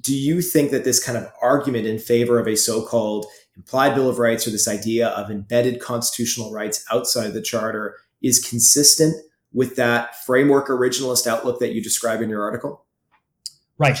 do 0.00 0.14
you 0.14 0.40
think 0.40 0.70
that 0.70 0.84
this 0.84 1.04
kind 1.04 1.18
of 1.18 1.26
argument 1.42 1.86
in 1.86 1.98
favor 1.98 2.38
of 2.38 2.46
a 2.46 2.56
so-called 2.56 3.26
implied 3.56 3.94
Bill 3.94 4.08
of 4.08 4.18
Rights 4.18 4.46
or 4.46 4.50
this 4.50 4.68
idea 4.68 5.08
of 5.08 5.30
embedded 5.30 5.80
constitutional 5.80 6.52
rights 6.52 6.84
outside 6.90 7.32
the 7.32 7.42
Charter 7.42 7.96
is 8.22 8.38
consistent 8.38 9.16
with 9.52 9.76
that 9.76 10.14
framework 10.24 10.68
originalist 10.68 11.26
outlook 11.26 11.58
that 11.60 11.72
you 11.72 11.82
describe 11.82 12.22
in 12.22 12.30
your 12.30 12.42
article? 12.42 12.84
Right. 13.78 13.98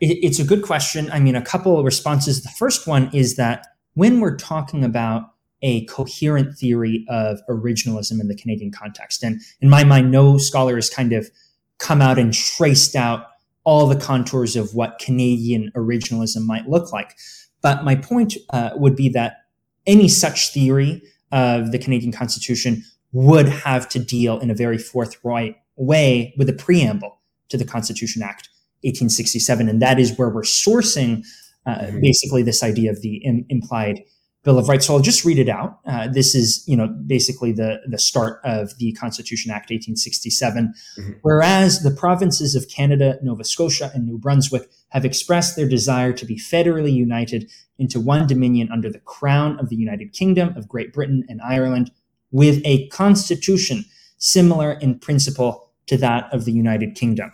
It's 0.00 0.38
a 0.38 0.44
good 0.44 0.62
question. 0.62 1.10
I 1.12 1.20
mean, 1.20 1.36
a 1.36 1.42
couple 1.42 1.78
of 1.78 1.84
responses. 1.84 2.42
The 2.42 2.48
first 2.48 2.86
one 2.86 3.10
is 3.12 3.36
that 3.36 3.66
when 3.94 4.20
we're 4.20 4.36
talking 4.36 4.82
about 4.82 5.24
a 5.62 5.84
coherent 5.86 6.56
theory 6.56 7.04
of 7.08 7.38
originalism 7.48 8.18
in 8.18 8.28
the 8.28 8.34
Canadian 8.34 8.72
context, 8.72 9.22
and 9.22 9.40
in 9.60 9.68
my 9.68 9.84
mind, 9.84 10.10
no 10.10 10.38
scholar 10.38 10.76
has 10.76 10.88
kind 10.88 11.12
of 11.12 11.30
come 11.78 12.00
out 12.00 12.18
and 12.18 12.32
traced 12.32 12.96
out 12.96 13.26
all 13.64 13.86
the 13.86 13.96
contours 13.96 14.56
of 14.56 14.74
what 14.74 14.98
Canadian 14.98 15.70
originalism 15.76 16.46
might 16.46 16.66
look 16.66 16.92
like. 16.92 17.16
But 17.60 17.84
my 17.84 17.94
point 17.94 18.36
uh, 18.50 18.70
would 18.76 18.96
be 18.96 19.10
that 19.10 19.44
any 19.86 20.08
such 20.08 20.52
theory 20.52 21.02
of 21.30 21.72
the 21.72 21.78
Canadian 21.78 22.12
Constitution 22.12 22.82
would 23.12 23.48
have 23.48 23.88
to 23.90 23.98
deal 23.98 24.38
in 24.38 24.50
a 24.50 24.54
very 24.54 24.78
forthright 24.78 25.56
way 25.76 26.34
with 26.36 26.48
a 26.48 26.52
preamble 26.52 27.18
to 27.48 27.56
the 27.56 27.64
Constitution 27.64 28.22
Act 28.22 28.48
1867. 28.82 29.68
And 29.68 29.82
that 29.82 29.98
is 29.98 30.16
where 30.16 30.30
we're 30.30 30.42
sourcing 30.42 31.24
uh, 31.66 31.76
mm-hmm. 31.76 32.00
basically 32.00 32.42
this 32.42 32.62
idea 32.62 32.90
of 32.90 33.02
the 33.02 33.16
Im- 33.16 33.44
implied 33.48 34.02
Bill 34.42 34.58
of 34.58 34.68
Rights. 34.68 34.86
So 34.86 34.94
I'll 34.94 35.00
just 35.00 35.24
read 35.24 35.38
it 35.38 35.50
out. 35.50 35.80
Uh, 35.84 36.08
this 36.08 36.34
is, 36.34 36.64
you 36.66 36.74
know, 36.74 36.88
basically 37.06 37.52
the, 37.52 37.80
the 37.86 37.98
start 37.98 38.40
of 38.42 38.76
the 38.78 38.92
Constitution 38.92 39.50
Act 39.50 39.70
1867. 39.70 40.72
Mm-hmm. 40.98 41.12
Whereas 41.20 41.82
the 41.82 41.90
provinces 41.90 42.54
of 42.54 42.66
Canada, 42.68 43.18
Nova 43.22 43.44
Scotia, 43.44 43.90
and 43.92 44.06
New 44.06 44.16
Brunswick 44.16 44.70
have 44.88 45.04
expressed 45.04 45.56
their 45.56 45.68
desire 45.68 46.12
to 46.14 46.24
be 46.24 46.36
federally 46.36 46.92
united 46.92 47.50
into 47.78 48.00
one 48.00 48.26
dominion 48.26 48.70
under 48.72 48.90
the 48.90 49.00
crown 49.00 49.58
of 49.58 49.68
the 49.68 49.76
United 49.76 50.12
Kingdom 50.14 50.56
of 50.56 50.68
Great 50.68 50.92
Britain 50.92 51.24
and 51.28 51.40
Ireland 51.42 51.90
with 52.30 52.60
a 52.64 52.88
constitution 52.88 53.84
similar 54.18 54.72
in 54.72 54.98
principle 54.98 55.70
to 55.86 55.96
that 55.96 56.32
of 56.32 56.44
the 56.44 56.52
United 56.52 56.94
Kingdom. 56.94 57.32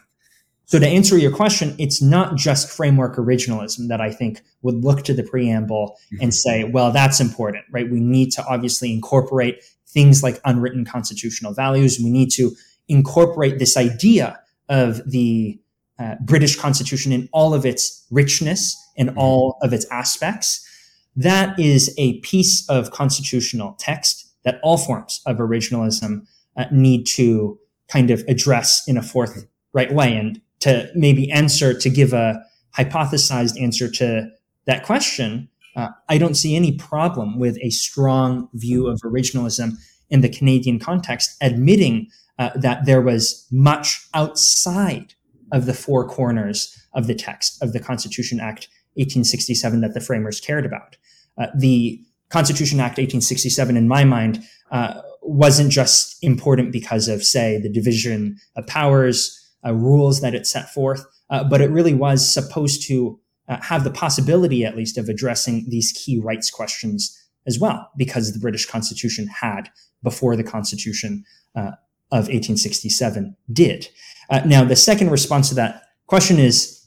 So 0.67 0.81
to 0.81 0.87
answer 0.87 1.17
your 1.17 1.31
question, 1.31 1.77
it's 1.79 2.03
not 2.03 2.37
just 2.37 2.69
framework 2.69 3.17
originalism 3.17 3.87
that 3.89 4.01
I 4.01 4.11
think 4.11 4.43
would 4.63 4.83
look 4.83 5.05
to 5.05 5.15
the 5.15 5.23
preamble 5.23 5.97
mm-hmm. 6.07 6.25
and 6.25 6.35
say, 6.35 6.65
well, 6.65 6.91
that's 6.91 7.21
important, 7.21 7.65
right? 7.71 7.89
We 7.89 8.01
need 8.01 8.33
to 8.33 8.45
obviously 8.45 8.93
incorporate 8.93 9.63
things 9.87 10.25
like 10.25 10.41
unwritten 10.45 10.85
constitutional 10.85 11.55
values. 11.55 12.01
We 12.03 12.11
need 12.11 12.31
to 12.33 12.51
incorporate 12.89 13.61
this 13.61 13.77
idea 13.77 14.41
of 14.69 15.09
the 15.09 15.61
uh, 16.01 16.17
British 16.21 16.57
Constitution 16.57 17.13
in 17.13 17.29
all 17.33 17.55
of 17.55 17.65
its 17.65 18.05
richness 18.11 18.77
and 18.97 19.11
mm-hmm. 19.11 19.19
all 19.19 19.59
of 19.63 19.73
its 19.73 19.87
aspects. 19.93 20.69
That 21.15 21.59
is 21.59 21.95
a 21.97 22.19
piece 22.21 22.69
of 22.69 22.91
constitutional 22.91 23.75
text 23.79 24.26
that 24.47 24.59
all 24.63 24.79
forms 24.79 25.21
of 25.27 25.37
originalism 25.37 26.27
uh, 26.57 26.65
need 26.73 27.05
to 27.05 27.59
kind 27.89 28.11
of 28.11 28.23
address 28.29 28.83
in 28.89 28.97
a 28.97 29.03
forthright 29.03 29.93
way. 29.93 30.17
And 30.17 30.41
to 30.61 30.91
maybe 30.95 31.31
answer 31.31 31.79
to 31.79 31.91
give 31.91 32.15
a 32.15 32.43
hypothesized 32.77 33.61
answer 33.61 33.91
to 33.91 34.31
that 34.65 34.85
question, 34.85 35.49
uh, 35.77 35.89
I 36.09 36.17
don't 36.17 36.37
see 36.37 36.57
any 36.57 36.73
problem 36.73 37.39
with 37.39 37.59
a 37.61 37.71
strong 37.71 38.49
view 38.55 38.87
of 38.87 39.01
originalism 39.01 39.73
in 40.09 40.23
the 40.23 40.29
Canadian 40.29 40.79
context, 40.79 41.37
admitting 41.43 42.09
uh, 42.39 42.51
that 42.55 42.87
there 42.87 43.03
was 43.03 43.47
much 43.51 44.07
outside 44.15 45.15
of 45.53 45.67
the 45.67 45.75
four 45.75 46.09
corners 46.09 46.77
of 46.95 47.07
the 47.07 47.15
text 47.15 47.63
of 47.63 47.73
the 47.73 47.81
Constitution 47.81 48.41
Act 48.41 48.69
1867 48.95 49.81
that 49.81 49.95
the 49.95 50.01
framers 50.01 50.41
cared 50.41 50.65
about. 50.65 50.97
Uh, 51.39 51.49
the 51.55 52.01
Constitution 52.29 52.81
Act 52.81 52.99
1867, 52.99 53.77
in 53.77 53.89
my 53.89 54.05
mind, 54.05 54.43
uh, 54.71 55.01
wasn't 55.23 55.71
just 55.71 56.17
important 56.23 56.73
because 56.73 57.09
of, 57.09 57.23
say, 57.23 57.61
the 57.61 57.69
division 57.69 58.37
of 58.57 58.67
powers 58.67 59.39
uh, 59.65 59.73
rules 59.73 60.21
that 60.21 60.35
it 60.35 60.47
set 60.47 60.73
forth, 60.73 61.05
uh, 61.31 61.45
but 61.45 61.61
it 61.61 61.71
really 61.71 61.95
was 61.95 62.33
supposed 62.33 62.87
to 62.87 63.19
uh, 63.49 63.61
have 63.63 63.85
the 63.85 63.91
possibility, 63.91 64.65
at 64.65 64.77
least, 64.77 64.99
of 64.99 65.09
addressing 65.09 65.67
these 65.69 65.93
key 65.93 66.19
rights 66.19 66.51
questions 66.51 67.17
as 67.47 67.59
well, 67.59 67.91
because 67.97 68.33
the 68.33 68.39
British 68.39 68.67
Constitution 68.67 69.29
had 69.29 69.71
before 70.03 70.37
the 70.37 70.45
Constitution 70.45 71.25
uh, 71.55 71.73
of 72.13 72.29
1867 72.29 73.37
did. 73.53 73.89
Uh, 74.31 74.41
now, 74.45 74.65
the 74.65 74.77
second 74.77 75.11
response 75.11 75.49
to 75.49 75.55
that 75.55 75.83
question 76.07 76.39
is, 76.39 76.85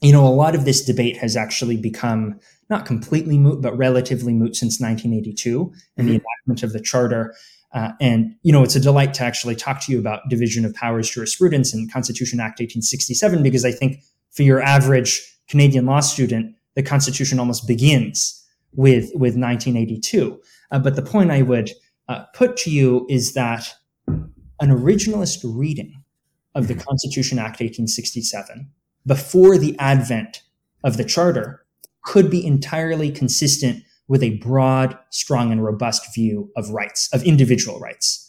you 0.00 0.12
know, 0.12 0.26
a 0.26 0.28
lot 0.28 0.54
of 0.54 0.64
this 0.64 0.84
debate 0.84 1.18
has 1.18 1.36
actually 1.36 1.76
become 1.76 2.38
not 2.70 2.86
completely 2.86 3.38
moot, 3.38 3.60
but 3.60 3.76
relatively 3.76 4.32
moot 4.32 4.56
since 4.56 4.80
1982 4.80 5.60
and 5.60 5.70
mm-hmm. 5.72 6.06
the 6.06 6.12
enactment 6.14 6.62
of 6.62 6.72
the 6.72 6.80
charter. 6.80 7.34
Uh, 7.72 7.92
and, 8.00 8.34
you 8.42 8.52
know, 8.52 8.62
it's 8.62 8.74
a 8.74 8.80
delight 8.80 9.14
to 9.14 9.24
actually 9.24 9.54
talk 9.54 9.80
to 9.80 9.92
you 9.92 9.98
about 9.98 10.28
division 10.28 10.64
of 10.64 10.74
powers 10.74 11.10
jurisprudence 11.10 11.72
and 11.72 11.92
Constitution 11.92 12.40
Act 12.40 12.60
1867, 12.60 13.42
because 13.42 13.64
I 13.64 13.72
think 13.72 14.00
for 14.30 14.42
your 14.42 14.60
average 14.60 15.20
Canadian 15.48 15.86
law 15.86 16.00
student, 16.00 16.54
the 16.74 16.82
Constitution 16.82 17.38
almost 17.38 17.66
begins 17.66 18.44
with, 18.72 19.10
with 19.14 19.36
1982. 19.36 20.40
Uh, 20.70 20.78
but 20.78 20.96
the 20.96 21.02
point 21.02 21.30
I 21.30 21.42
would 21.42 21.70
uh, 22.08 22.24
put 22.34 22.56
to 22.58 22.70
you 22.70 23.06
is 23.08 23.34
that 23.34 23.74
an 24.06 24.70
originalist 24.70 25.40
reading 25.44 26.02
of 26.54 26.68
the 26.68 26.74
Constitution 26.74 27.38
Act 27.38 27.60
1867 27.60 28.70
before 29.06 29.56
the 29.58 29.76
advent 29.78 30.42
of 30.82 30.96
the 30.96 31.04
Charter 31.04 31.64
could 32.04 32.30
be 32.30 32.44
entirely 32.44 33.10
consistent 33.10 33.82
with 34.08 34.22
a 34.22 34.36
broad, 34.38 34.98
strong, 35.10 35.52
and 35.52 35.64
robust 35.64 36.14
view 36.14 36.50
of 36.56 36.68
rights, 36.70 37.08
of 37.12 37.22
individual 37.22 37.78
rights. 37.78 38.26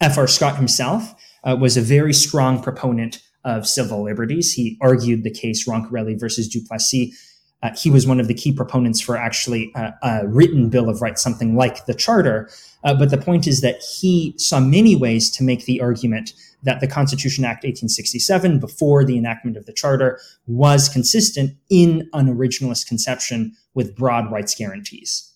F.R. 0.00 0.26
Scott 0.26 0.56
himself 0.56 1.14
uh, 1.44 1.56
was 1.60 1.76
a 1.76 1.82
very 1.82 2.14
strong 2.14 2.62
proponent 2.62 3.22
of 3.44 3.66
civil 3.66 4.02
liberties. 4.02 4.52
He 4.52 4.78
argued 4.80 5.22
the 5.22 5.30
case 5.30 5.68
Roncarelli 5.68 6.18
versus 6.18 6.48
Duplessis. 6.48 7.14
Uh, 7.62 7.70
he 7.76 7.90
was 7.90 8.06
one 8.06 8.20
of 8.20 8.28
the 8.28 8.34
key 8.34 8.52
proponents 8.52 9.00
for 9.00 9.16
actually 9.16 9.72
uh, 9.74 9.90
a 10.02 10.26
written 10.26 10.68
Bill 10.70 10.88
of 10.88 11.02
Rights, 11.02 11.22
something 11.22 11.56
like 11.56 11.86
the 11.86 11.94
Charter. 11.94 12.48
Uh, 12.84 12.94
but 12.94 13.10
the 13.10 13.18
point 13.18 13.46
is 13.46 13.60
that 13.60 13.82
he 13.82 14.34
saw 14.38 14.60
many 14.60 14.96
ways 14.96 15.30
to 15.32 15.44
make 15.44 15.66
the 15.66 15.80
argument 15.80 16.32
that 16.62 16.80
the 16.80 16.86
Constitution 16.86 17.44
Act 17.44 17.64
1867, 17.64 18.58
before 18.58 19.04
the 19.04 19.16
enactment 19.16 19.56
of 19.56 19.66
the 19.66 19.72
Charter, 19.72 20.20
was 20.46 20.88
consistent 20.88 21.56
in 21.68 22.08
an 22.12 22.34
originalist 22.34 22.86
conception 22.86 23.54
with 23.74 23.96
broad 23.96 24.30
rights 24.30 24.54
guarantees. 24.54 25.30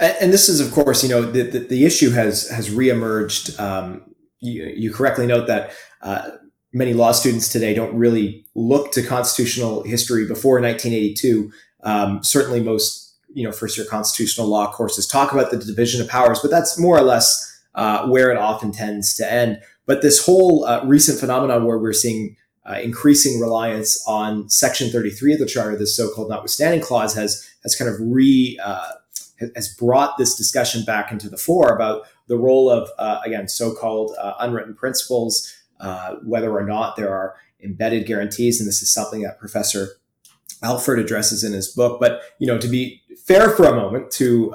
And 0.00 0.32
this 0.32 0.48
is, 0.48 0.60
of 0.60 0.72
course, 0.72 1.04
you 1.04 1.08
know, 1.08 1.22
the, 1.22 1.42
the, 1.42 1.58
the 1.60 1.84
issue 1.84 2.10
has 2.10 2.48
has 2.48 2.70
reemerged. 2.70 3.58
Um, 3.60 4.02
you, 4.40 4.64
you, 4.64 4.92
correctly 4.92 5.26
note 5.26 5.46
that 5.46 5.70
uh, 6.00 6.30
many 6.72 6.94
law 6.94 7.12
students 7.12 7.48
today 7.48 7.74
don't 7.74 7.94
really 7.94 8.44
look 8.54 8.92
to 8.92 9.02
constitutional 9.02 9.82
history 9.82 10.26
before 10.26 10.60
1982. 10.60 11.52
Um, 11.84 12.22
certainly, 12.22 12.62
most 12.62 13.14
you 13.34 13.44
know 13.44 13.52
first 13.52 13.76
year 13.76 13.86
constitutional 13.86 14.46
law 14.46 14.72
courses 14.72 15.06
talk 15.06 15.32
about 15.32 15.50
the 15.50 15.58
division 15.58 16.00
of 16.00 16.08
powers, 16.08 16.40
but 16.40 16.50
that's 16.50 16.78
more 16.78 16.96
or 16.96 17.02
less 17.02 17.48
uh, 17.74 18.06
where 18.06 18.30
it 18.30 18.36
often 18.36 18.72
tends 18.72 19.14
to 19.14 19.30
end. 19.30 19.60
But 19.86 20.02
this 20.02 20.24
whole 20.24 20.64
uh, 20.64 20.84
recent 20.84 21.18
phenomenon 21.18 21.64
where 21.64 21.78
we're 21.78 21.92
seeing 21.92 22.36
uh, 22.64 22.78
increasing 22.82 23.40
reliance 23.40 24.02
on 24.06 24.48
Section 24.48 24.90
33 24.90 25.34
of 25.34 25.38
the 25.40 25.46
Charter, 25.46 25.76
this 25.76 25.96
so-called 25.96 26.28
notwithstanding 26.28 26.80
clause, 26.80 27.14
has 27.14 27.48
has 27.62 27.74
kind 27.74 27.90
of 27.90 27.96
re 28.00 28.58
uh, 28.62 28.92
has 29.56 29.74
brought 29.74 30.18
this 30.18 30.36
discussion 30.36 30.84
back 30.84 31.10
into 31.10 31.28
the 31.28 31.36
fore 31.36 31.74
about 31.74 32.06
the 32.28 32.38
role 32.38 32.70
of 32.70 32.88
uh, 32.98 33.20
again 33.24 33.48
so-called 33.48 34.14
uh, 34.20 34.34
unwritten 34.38 34.74
principles, 34.74 35.52
whether 36.22 36.50
or 36.52 36.64
not 36.64 36.96
there 36.96 37.12
are 37.12 37.34
embedded 37.62 38.06
guarantees, 38.06 38.60
and 38.60 38.68
this 38.68 38.82
is 38.82 38.92
something 38.92 39.22
that 39.22 39.38
Professor 39.38 39.88
Alford 40.62 40.98
addresses 40.98 41.44
in 41.44 41.52
his 41.52 41.68
book. 41.68 42.00
But 42.00 42.22
you 42.38 42.46
know, 42.46 42.58
to 42.58 42.68
be 42.68 43.02
fair 43.26 43.50
for 43.50 43.64
a 43.64 43.74
moment 43.74 44.10
to 44.12 44.52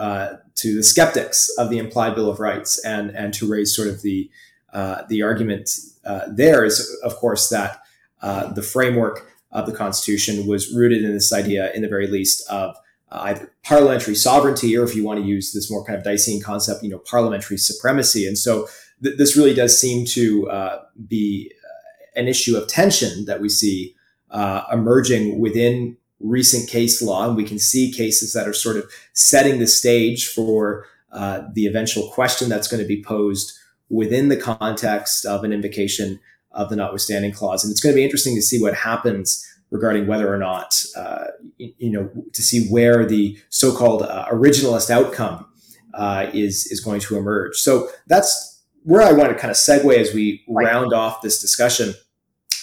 to 0.57 0.75
the 0.75 0.83
skeptics 0.83 1.49
of 1.57 1.69
the 1.69 1.77
implied 1.77 2.15
Bill 2.15 2.29
of 2.29 2.39
Rights 2.39 2.83
and 2.83 3.11
and 3.11 3.33
to 3.35 3.49
raise 3.49 3.75
sort 3.75 3.87
of 3.87 4.01
the 4.01 4.29
uh, 4.73 5.03
the 5.07 5.21
argument 5.21 5.69
uh, 6.05 6.21
there 6.29 6.65
is 6.65 6.99
of 7.03 7.15
course 7.15 7.49
that 7.49 7.81
uh, 8.21 8.51
the 8.53 8.61
framework 8.61 9.31
of 9.51 9.65
the 9.65 9.71
Constitution 9.71 10.45
was 10.47 10.73
rooted 10.73 11.03
in 11.03 11.13
this 11.13 11.31
idea, 11.31 11.71
in 11.73 11.81
the 11.81 11.87
very 11.87 12.07
least, 12.07 12.47
of 12.49 12.75
uh, 13.11 13.19
either 13.23 13.53
parliamentary 13.63 14.15
sovereignty 14.15 14.75
or, 14.77 14.83
if 14.83 14.95
you 14.95 15.03
want 15.03 15.19
to 15.19 15.25
use 15.25 15.53
this 15.53 15.71
more 15.71 15.85
kind 15.85 15.97
of 15.97 16.03
Dicey 16.03 16.39
concept, 16.39 16.83
you 16.83 16.89
know, 16.89 16.99
parliamentary 16.99 17.57
supremacy. 17.57 18.27
And 18.27 18.37
so 18.37 18.67
th- 19.03 19.17
this 19.17 19.35
really 19.35 19.53
does 19.53 19.79
seem 19.79 20.05
to 20.05 20.49
uh, 20.49 20.83
be 21.07 21.51
uh, 21.63 22.19
an 22.19 22.27
issue 22.27 22.57
of 22.57 22.67
tension 22.67 23.25
that 23.25 23.41
we 23.41 23.49
see 23.49 23.95
uh, 24.31 24.63
emerging 24.71 25.39
within 25.39 25.97
recent 26.19 26.69
case 26.69 27.01
law, 27.01 27.27
and 27.27 27.37
we 27.37 27.43
can 27.43 27.59
see 27.59 27.91
cases 27.91 28.33
that 28.33 28.47
are 28.47 28.53
sort 28.53 28.77
of 28.77 28.85
setting 29.13 29.59
the 29.59 29.67
stage 29.67 30.27
for 30.27 30.85
uh, 31.11 31.41
the 31.53 31.65
eventual 31.65 32.09
question 32.09 32.49
that's 32.49 32.67
going 32.67 32.81
to 32.81 32.87
be 32.87 33.03
posed 33.03 33.57
within 33.89 34.29
the 34.29 34.37
context 34.37 35.25
of 35.25 35.43
an 35.43 35.53
invocation 35.53 36.19
of 36.51 36.69
the 36.69 36.75
notwithstanding 36.75 37.31
clause. 37.31 37.63
And 37.63 37.71
it's 37.71 37.79
going 37.79 37.93
to 37.93 37.97
be 37.97 38.03
interesting 38.03 38.35
to 38.35 38.41
see 38.41 38.61
what 38.61 38.73
happens 38.73 39.45
regarding 39.69 40.07
whether 40.07 40.33
or 40.33 40.37
not, 40.37 40.83
uh, 40.95 41.25
you, 41.57 41.91
know, 41.91 42.09
to 42.33 42.41
see 42.41 42.67
where 42.69 43.05
the 43.05 43.37
so-called 43.49 44.01
uh, 44.01 44.25
originalist 44.31 44.89
outcome 44.89 45.45
uh, 45.93 46.29
is 46.33 46.67
is 46.67 46.79
going 46.79 46.99
to 47.01 47.17
emerge. 47.17 47.55
So 47.57 47.89
that's 48.07 48.56
where 48.87 49.01
I 49.01 49.11
want 49.11 49.33
to 49.33 49.35
kind 49.35 49.51
of 49.51 49.57
segue 49.57 49.97
as 49.97 50.13
we 50.13 50.45
round 50.47 50.93
off 50.93 51.21
this 51.21 51.41
discussion, 51.41 51.93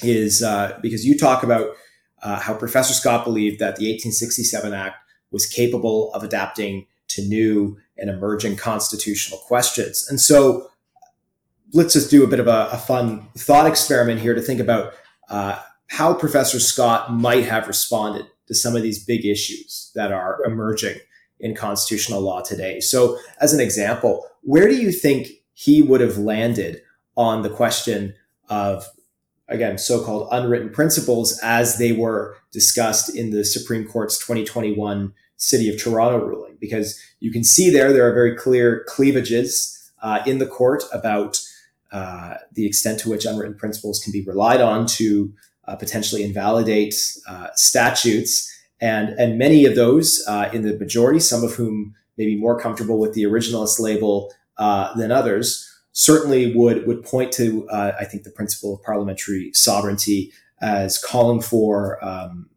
is 0.03 0.43
uh, 0.43 0.79
because 0.81 1.05
you 1.05 1.19
talk 1.19 1.43
about 1.43 1.77
uh, 2.23 2.41
how 2.41 2.55
Professor 2.55 2.95
Scott 2.95 3.27
believed 3.27 3.59
that 3.59 3.77
the 3.77 3.85
1867 3.85 4.73
Act 4.73 4.97
was 5.31 5.45
capable 5.45 6.11
of 6.15 6.23
adapting 6.23 6.87
to 7.09 7.23
new 7.23 7.77
and 7.99 8.09
emerging 8.09 8.57
constitutional 8.57 9.39
questions, 9.41 10.09
and 10.09 10.19
so 10.19 10.71
let's 11.75 11.93
just 11.93 12.11
do 12.11 12.25
a 12.25 12.27
bit 12.27 12.41
of 12.41 12.47
a, 12.47 12.71
a 12.73 12.79
fun 12.79 13.29
thought 13.37 13.67
experiment 13.67 14.19
here 14.19 14.35
to 14.35 14.41
think 14.41 14.61
about 14.61 14.95
uh, 15.29 15.61
how 15.89 16.15
Professor 16.15 16.59
Scott 16.59 17.13
might 17.13 17.45
have 17.45 17.69
responded 17.69 18.25
to 18.47 18.55
some 18.55 18.75
of 18.75 18.83
these 18.83 19.05
big 19.05 19.27
issues 19.27 19.91
that 19.95 20.11
are 20.11 20.43
emerging 20.47 20.97
in 21.39 21.55
constitutional 21.55 22.23
law 22.23 22.41
today. 22.41 22.81
So, 22.81 23.19
as 23.43 23.53
an 23.53 23.61
example, 23.61 24.27
where 24.41 24.69
do 24.69 24.77
you 24.77 24.91
think 24.91 25.29
he 25.55 25.81
would 25.81 26.01
have 26.01 26.19
landed 26.19 26.83
on 27.17 27.43
the 27.43 27.51
question 27.51 28.14
of, 28.49 28.87
again, 29.49 29.79
so 29.79 30.05
called 30.05 30.29
unwritten 30.31 30.71
principles 30.71 31.38
as 31.43 31.79
they 31.79 31.93
were 31.93 32.37
discussed 32.53 33.14
in 33.14 33.31
the 33.31 33.45
Supreme 33.45 33.87
Court's 33.87 34.19
2021 34.19 35.14
City 35.37 35.73
of 35.73 35.81
Toronto 35.81 36.19
ruling? 36.19 36.57
Because 36.61 37.01
you 37.21 37.31
can 37.31 37.45
see 37.45 37.71
there, 37.71 37.93
there 37.93 38.09
are 38.09 38.14
very 38.14 38.37
clear 38.37 38.85
cleavages 38.88 39.93
uh, 40.03 40.23
in 40.27 40.38
the 40.38 40.47
court 40.47 40.83
about 40.93 41.40
uh, 41.93 42.35
the 42.53 42.67
extent 42.67 42.99
to 43.01 43.09
which 43.09 43.25
unwritten 43.25 43.57
principles 43.57 44.01
can 44.01 44.12
be 44.12 44.23
relied 44.23 44.61
on 44.61 44.85
to 44.85 45.33
uh, 45.67 45.77
potentially 45.77 46.25
invalidate 46.25 46.95
uh, 47.29 47.49
statutes. 47.55 48.51
And, 48.81 49.11
and 49.11 49.38
many 49.38 49.64
of 49.64 49.77
those 49.77 50.23
uh, 50.27 50.51
in 50.53 50.62
the 50.62 50.77
majority, 50.77 51.21
some 51.21 51.45
of 51.45 51.55
whom 51.55 51.95
may 52.19 52.27
be 52.27 52.37
more 52.37 52.59
comfortable 52.59 52.99
with 52.99 53.14
the 53.14 53.23
originalist 53.23 53.79
label 53.79 54.33
uh, 54.59 54.95
than 54.95 55.11
others, 55.12 55.71
certainly 55.93 56.55
would, 56.55 56.87
would 56.87 57.05
point 57.05 57.33
to, 57.33 57.69
I 57.71 58.05
think, 58.05 58.25
the 58.25 58.31
principle 58.31 58.75
of 58.75 58.83
parliamentary 58.83 59.53
sovereignty 59.53 60.33
as 60.61 60.99
calling 60.99 61.40
for, 61.40 62.05
um, 62.05 62.49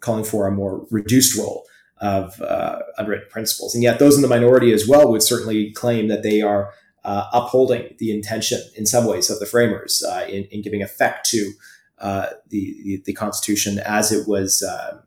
calling 0.00 0.24
for 0.24 0.46
a 0.46 0.50
more 0.50 0.86
reduced 0.90 1.36
role 1.36 1.66
of 1.98 2.40
uh, 2.40 2.80
unwritten 2.98 3.26
principles. 3.30 3.74
And 3.74 3.82
yet, 3.82 3.98
those 3.98 4.16
in 4.16 4.22
the 4.22 4.28
minority 4.28 4.72
as 4.72 4.86
well 4.86 5.10
would 5.10 5.22
certainly 5.22 5.72
claim 5.72 6.08
that 6.08 6.22
they 6.22 6.42
are 6.42 6.72
uh, 7.04 7.28
upholding 7.32 7.94
the 7.98 8.10
intention 8.14 8.60
in 8.74 8.84
some 8.84 9.06
ways 9.06 9.30
of 9.30 9.38
the 9.38 9.46
framers 9.46 10.02
uh, 10.02 10.26
in, 10.28 10.44
in, 10.44 10.60
giving 10.60 10.82
effect 10.82 11.28
to 11.30 11.52
uh, 11.98 12.26
the, 12.48 13.00
the, 13.06 13.12
Constitution 13.12 13.78
as 13.78 14.10
it 14.10 14.26
was 14.26 14.62
uh, 14.62 15.00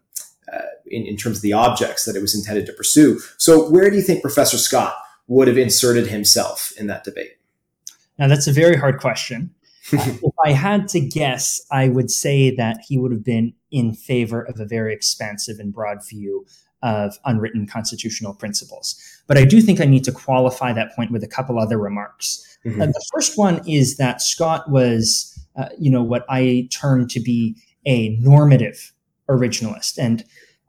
uh, 0.52 0.62
in, 0.88 1.06
in, 1.06 1.18
terms 1.18 1.38
of 1.38 1.42
the 1.44 1.54
objects 1.54 2.06
that 2.06 2.16
it 2.16 2.22
was 2.22 2.34
intended 2.34 2.66
to 2.66 2.74
pursue. 2.74 3.20
So, 3.38 3.70
where 3.70 3.90
do 3.90 3.98
you 3.98 4.02
think 4.02 4.22
Professor 4.22 4.58
Scott 4.58 4.96
would 5.30 5.48
have 5.48 5.58
inserted 5.58 6.08
himself 6.08 6.74
in 6.78 6.88
that 6.88 7.06
debate? 7.06 7.38
Now, 8.18 8.28
that's 8.28 8.48
a 8.48 8.52
very 8.52 8.76
hard 8.76 9.00
question. 9.00 9.52
if 9.92 10.34
I 10.46 10.52
had 10.52 10.88
to 10.90 11.00
guess, 11.00 11.62
I 11.72 11.88
would 11.88 12.12
say 12.12 12.54
that 12.56 12.82
he 12.88 12.98
would 12.98 13.12
have 13.12 13.24
been 13.24 13.54
in 13.72 13.94
favor 13.94 14.42
of 14.42 14.60
a 14.60 14.66
very 14.66 14.94
expansive 14.94 15.60
and 15.60 15.74
broad 15.74 16.00
view 16.08 16.46
of 16.82 17.18
unwritten 17.26 17.68
constitutional 17.68 18.34
principles. 18.34 19.00
But 19.28 19.38
I 19.38 19.46
do 19.46 19.62
think 19.62 19.80
I 19.80 19.86
need 19.86 20.04
to 20.06 20.12
qualify 20.12 20.74
that 20.74 20.96
point 20.96 21.12
with 21.12 21.24
a 21.24 21.28
couple 21.28 21.60
other 21.60 21.78
remarks. 21.78 22.58
Mm-hmm. 22.66 22.82
Uh, 22.82 22.86
the 22.88 23.06
first 23.14 23.38
one 23.38 23.62
is 23.68 23.98
that 23.98 24.22
Scott 24.22 24.70
was, 24.70 25.38
uh, 25.58 25.70
you 25.78 25.92
know, 25.92 26.04
what 26.04 26.26
I 26.30 26.68
term 26.72 27.08
to 27.10 27.20
be 27.20 27.56
a 27.86 28.10
normative 28.20 28.94
originalist. 29.30 29.98
And, 29.98 30.24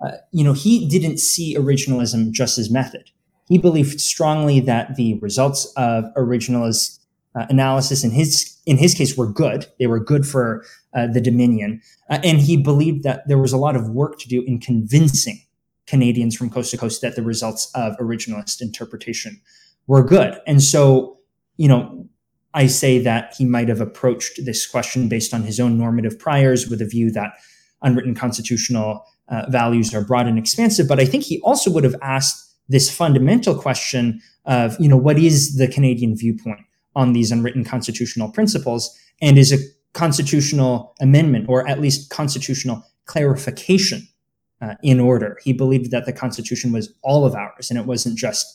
uh, 0.05 0.12
you 0.33 0.44
know, 0.44 0.53
he 0.53 0.88
didn't 0.88 1.18
see 1.18 1.57
originalism 1.57 2.33
just 2.33 2.59
as 2.59 2.70
method. 2.70 3.11
He 3.51 3.59
believed 3.59 4.01
strongly 4.01 4.61
that 4.61 4.95
the 4.95 5.19
results 5.19 5.71
of 5.77 6.05
originalist 6.17 7.01
uh, 7.35 7.47
analysis 7.51 8.05
in 8.05 8.13
his 8.13 8.57
in 8.65 8.79
his 8.79 8.95
case 8.95 9.17
were 9.17 9.27
good. 9.27 9.67
They 9.81 9.89
were 9.89 9.99
good 9.99 10.25
for 10.25 10.65
uh, 10.95 11.09
the 11.09 11.21
Dominion, 11.21 11.83
uh, 12.09 12.21
and 12.23 12.39
he 12.39 12.57
believed 12.57 13.03
that 13.03 13.27
there 13.27 13.39
was 13.39 13.53
a 13.53 13.57
lot 13.57 13.75
of 13.75 13.89
work 13.91 14.21
to 14.21 14.29
do 14.29 14.43
in 14.47 14.61
convincing 14.61 15.43
Canadians 15.87 16.37
from 16.37 16.49
coast 16.49 16.71
to 16.71 16.79
coast 16.79 17.03
that 17.03 17.17
the 17.17 17.23
results 17.23 17.73
of 17.75 17.97
originalist 17.99 18.63
interpretation 18.63 19.41
were 19.89 20.05
good. 20.05 20.39
And 20.47 20.63
so, 20.63 21.19
you 21.57 21.67
know, 21.67 22.09
I 22.55 22.69
say 22.69 23.01
that 23.01 23.35
he 23.37 23.45
might 23.45 23.69
have 23.69 23.81
approached 23.81 24.45
this 24.45 24.65
question 24.65 25.09
based 25.09 25.35
on 25.35 25.43
his 25.43 25.59
own 25.59 25.77
normative 25.77 26.21
priors 26.21 26.69
with 26.69 26.81
a 26.81 26.87
view 26.87 27.11
that 27.13 27.33
unwritten 27.83 28.15
constitutional 28.15 29.05
uh, 29.29 29.47
values 29.49 29.93
are 29.93 30.05
broad 30.05 30.29
and 30.29 30.39
expansive. 30.39 30.87
But 30.87 31.01
I 31.01 31.05
think 31.05 31.25
he 31.25 31.41
also 31.41 31.73
would 31.73 31.83
have 31.83 31.97
asked 32.01 32.50
this 32.71 32.91
fundamental 32.91 33.55
question 33.55 34.21
of, 34.47 34.77
you 34.81 34.89
know, 34.89 34.97
what 34.97 35.19
is 35.19 35.57
the 35.57 35.69
Canadian 35.69 36.17
viewpoint 36.17 36.61
on 36.97 37.13
these 37.13 37.31
unwritten 37.31 37.65
constitutional 37.65 38.31
principles? 38.31 38.97
And 39.21 39.37
is 39.37 39.53
a 39.53 39.59
constitutional 39.93 40.95
amendment 41.01 41.47
or 41.49 41.69
at 41.69 41.81
least 41.81 42.11
constitutional 42.11 42.83
clarification 43.07 44.09
uh, 44.63 44.75
in 44.83 45.01
order. 45.01 45.37
He 45.43 45.53
believed 45.53 45.91
that 45.91 46.07
the 46.07 46.13
Constitution 46.13 46.73
was 46.73 46.93
all 47.03 47.27
of 47.27 47.35
ours 47.35 47.71
and 47.71 47.79
it 47.79 47.87
wasn't 47.87 48.17
just 48.17 48.47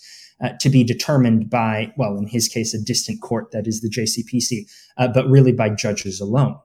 uh, 0.41 0.49
to 0.59 0.69
be 0.69 0.83
determined 0.83 1.49
by, 1.49 1.93
well, 1.97 2.17
in 2.17 2.27
his 2.27 2.47
case, 2.47 2.73
a 2.73 2.81
distant 2.81 3.21
court 3.21 3.51
that 3.51 3.67
is 3.67 3.81
the 3.81 3.89
JCPC, 3.89 4.69
uh, 4.97 5.07
but 5.07 5.29
really 5.29 5.51
by 5.51 5.69
judges 5.69 6.19
alone. 6.19 6.57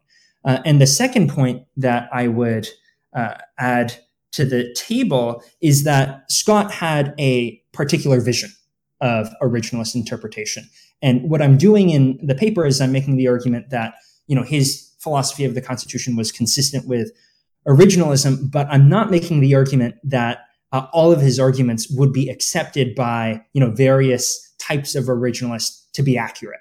Uh, 0.44 0.58
and 0.64 0.80
the 0.80 0.86
second 0.86 1.28
point 1.28 1.64
that 1.76 2.08
I 2.12 2.28
would 2.28 2.68
uh, 3.14 3.34
add 3.58 3.96
to 4.32 4.44
the 4.44 4.72
table 4.74 5.42
is 5.60 5.84
that 5.84 6.30
Scott 6.30 6.70
had 6.72 7.14
a 7.18 7.60
particular 7.72 8.20
vision 8.20 8.50
of 9.00 9.28
originalist 9.42 9.94
interpretation. 9.94 10.68
And 11.02 11.30
what 11.30 11.40
I'm 11.40 11.56
doing 11.56 11.90
in 11.90 12.18
the 12.22 12.34
paper 12.34 12.66
is 12.66 12.80
I'm 12.80 12.92
making 12.92 13.16
the 13.16 13.28
argument 13.28 13.70
that, 13.70 13.94
you 14.26 14.36
know, 14.36 14.42
his 14.42 14.92
philosophy 14.98 15.44
of 15.44 15.54
the 15.54 15.62
Constitution 15.62 16.16
was 16.16 16.30
consistent 16.30 16.86
with 16.86 17.10
originalism, 17.66 18.50
but 18.50 18.66
I'm 18.70 18.88
not 18.88 19.10
making 19.10 19.40
the 19.40 19.54
argument 19.54 19.96
that 20.04 20.40
uh, 20.72 20.86
all 20.92 21.12
of 21.12 21.20
his 21.20 21.38
arguments 21.38 21.88
would 21.90 22.12
be 22.12 22.28
accepted 22.28 22.94
by 22.94 23.44
you 23.52 23.60
know 23.60 23.70
various 23.70 24.54
types 24.58 24.94
of 24.94 25.04
originalists 25.04 25.90
to 25.92 26.02
be 26.02 26.16
accurate. 26.16 26.60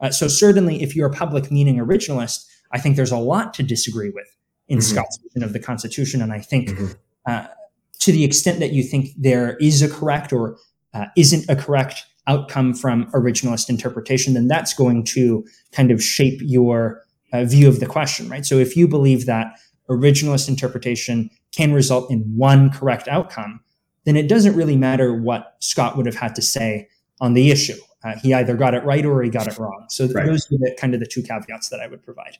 Uh, 0.00 0.10
so 0.10 0.28
certainly, 0.28 0.82
if 0.82 0.96
you're 0.96 1.08
a 1.08 1.12
public 1.12 1.50
meaning 1.50 1.76
originalist, 1.76 2.46
I 2.72 2.80
think 2.80 2.96
there's 2.96 3.12
a 3.12 3.18
lot 3.18 3.54
to 3.54 3.62
disagree 3.62 4.10
with 4.10 4.26
in 4.66 4.78
mm-hmm. 4.78 4.92
Scott's 4.92 5.18
vision 5.22 5.44
of 5.44 5.52
the 5.52 5.60
Constitution, 5.60 6.20
and 6.20 6.32
I 6.32 6.40
think 6.40 6.70
mm-hmm. 6.70 6.92
Uh, 7.26 7.46
to 8.00 8.12
the 8.12 8.24
extent 8.24 8.60
that 8.60 8.72
you 8.72 8.82
think 8.82 9.10
there 9.16 9.56
is 9.60 9.82
a 9.82 9.88
correct 9.88 10.32
or 10.32 10.56
uh, 10.92 11.06
isn't 11.16 11.48
a 11.48 11.56
correct 11.56 12.04
outcome 12.26 12.74
from 12.74 13.10
originalist 13.12 13.68
interpretation, 13.68 14.34
then 14.34 14.48
that's 14.48 14.74
going 14.74 15.04
to 15.04 15.44
kind 15.72 15.90
of 15.90 16.02
shape 16.02 16.40
your 16.42 17.02
uh, 17.32 17.44
view 17.44 17.68
of 17.68 17.80
the 17.80 17.86
question, 17.86 18.28
right? 18.28 18.46
So 18.46 18.58
if 18.58 18.76
you 18.76 18.88
believe 18.88 19.26
that 19.26 19.58
originalist 19.90 20.48
interpretation 20.48 21.30
can 21.52 21.72
result 21.72 22.10
in 22.10 22.20
one 22.36 22.70
correct 22.70 23.08
outcome, 23.08 23.60
then 24.04 24.16
it 24.16 24.28
doesn't 24.28 24.54
really 24.54 24.76
matter 24.76 25.14
what 25.14 25.56
Scott 25.60 25.96
would 25.96 26.06
have 26.06 26.14
had 26.14 26.34
to 26.36 26.42
say 26.42 26.88
on 27.20 27.34
the 27.34 27.50
issue. 27.50 27.76
Uh, 28.04 28.14
he 28.22 28.34
either 28.34 28.54
got 28.54 28.74
it 28.74 28.84
right 28.84 29.04
or 29.04 29.22
he 29.22 29.30
got 29.30 29.46
it 29.46 29.58
wrong. 29.58 29.86
So 29.88 30.06
right. 30.08 30.26
those 30.26 30.46
are 30.52 30.58
the, 30.58 30.76
kind 30.78 30.94
of 30.94 31.00
the 31.00 31.06
two 31.06 31.22
caveats 31.22 31.70
that 31.70 31.80
I 31.80 31.86
would 31.86 32.02
provide. 32.02 32.36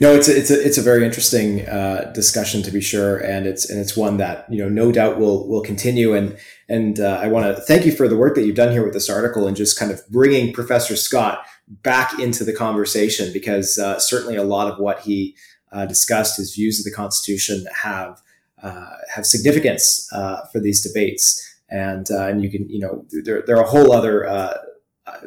No, 0.00 0.14
it's 0.14 0.28
a, 0.28 0.36
it's 0.36 0.50
a, 0.50 0.66
it's 0.66 0.78
a 0.78 0.82
very 0.82 1.04
interesting 1.04 1.68
uh, 1.68 2.10
discussion 2.14 2.62
to 2.62 2.70
be 2.70 2.80
sure, 2.80 3.18
and 3.18 3.46
it's 3.46 3.68
and 3.68 3.78
it's 3.78 3.96
one 3.96 4.16
that 4.16 4.50
you 4.50 4.58
know 4.58 4.68
no 4.68 4.90
doubt 4.90 5.18
will 5.18 5.46
will 5.48 5.62
continue. 5.62 6.14
And 6.14 6.36
and 6.68 6.98
uh, 6.98 7.20
I 7.22 7.28
want 7.28 7.54
to 7.54 7.62
thank 7.62 7.84
you 7.84 7.92
for 7.92 8.08
the 8.08 8.16
work 8.16 8.34
that 8.34 8.44
you've 8.44 8.56
done 8.56 8.72
here 8.72 8.82
with 8.82 8.94
this 8.94 9.10
article 9.10 9.46
and 9.46 9.56
just 9.56 9.78
kind 9.78 9.92
of 9.92 10.00
bringing 10.08 10.52
Professor 10.52 10.96
Scott 10.96 11.44
back 11.68 12.18
into 12.18 12.44
the 12.44 12.52
conversation 12.52 13.32
because 13.32 13.78
uh, 13.78 13.98
certainly 13.98 14.36
a 14.36 14.42
lot 14.42 14.72
of 14.72 14.78
what 14.78 15.00
he 15.00 15.36
uh, 15.70 15.86
discussed, 15.86 16.36
his 16.38 16.54
views 16.54 16.80
of 16.80 16.84
the 16.84 16.96
Constitution 16.96 17.66
have 17.74 18.20
uh, 18.62 18.96
have 19.14 19.26
significance 19.26 20.08
uh, 20.12 20.44
for 20.50 20.58
these 20.60 20.82
debates. 20.82 21.48
And 21.68 22.08
and 22.10 22.42
you 22.42 22.50
can 22.50 22.68
you 22.68 22.80
know 22.80 23.04
there, 23.24 23.42
there 23.46 23.56
are 23.56 23.64
a 23.64 23.68
whole 23.68 23.92
other 23.92 24.26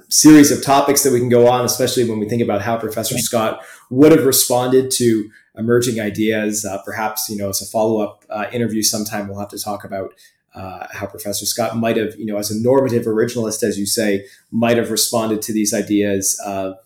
series 0.10 0.52
of 0.52 0.64
topics 0.64 1.04
that 1.04 1.12
we 1.12 1.20
can 1.20 1.30
go 1.30 1.48
on, 1.48 1.66
especially 1.66 2.10
when 2.10 2.20
we 2.20 2.28
think 2.28 2.42
about 2.42 2.62
how 2.62 2.78
Professor 2.78 3.18
Scott 3.18 3.62
would 3.90 4.12
have 4.12 4.26
responded 4.26 4.92
to 4.92 5.30
emerging 5.58 6.00
ideas. 6.00 6.66
perhaps 6.86 7.30
you 7.30 7.38
know 7.38 7.50
as 7.50 7.62
a 7.62 7.66
follow 7.66 8.02
up 8.02 8.26
interview 8.54 8.82
sometime 8.82 9.28
we'll 9.28 9.40
have 9.40 9.50
to 9.50 9.60
talk 9.60 9.84
about 9.84 10.14
uh, 10.56 10.88
how 10.92 11.06
Professor 11.06 11.46
Scott 11.46 11.76
might 11.76 11.98
have, 11.98 12.16
you 12.16 12.26
know, 12.26 12.38
as 12.38 12.50
a 12.50 12.58
normative 12.58 13.06
originalist, 13.06 13.62
as 13.62 13.78
you 13.78 13.86
say, 13.86 14.26
might 14.52 14.78
have 14.78 14.90
responded 14.90 15.42
to 15.44 15.54
these 15.54 15.74
ideas 15.74 16.40
of 16.46 16.78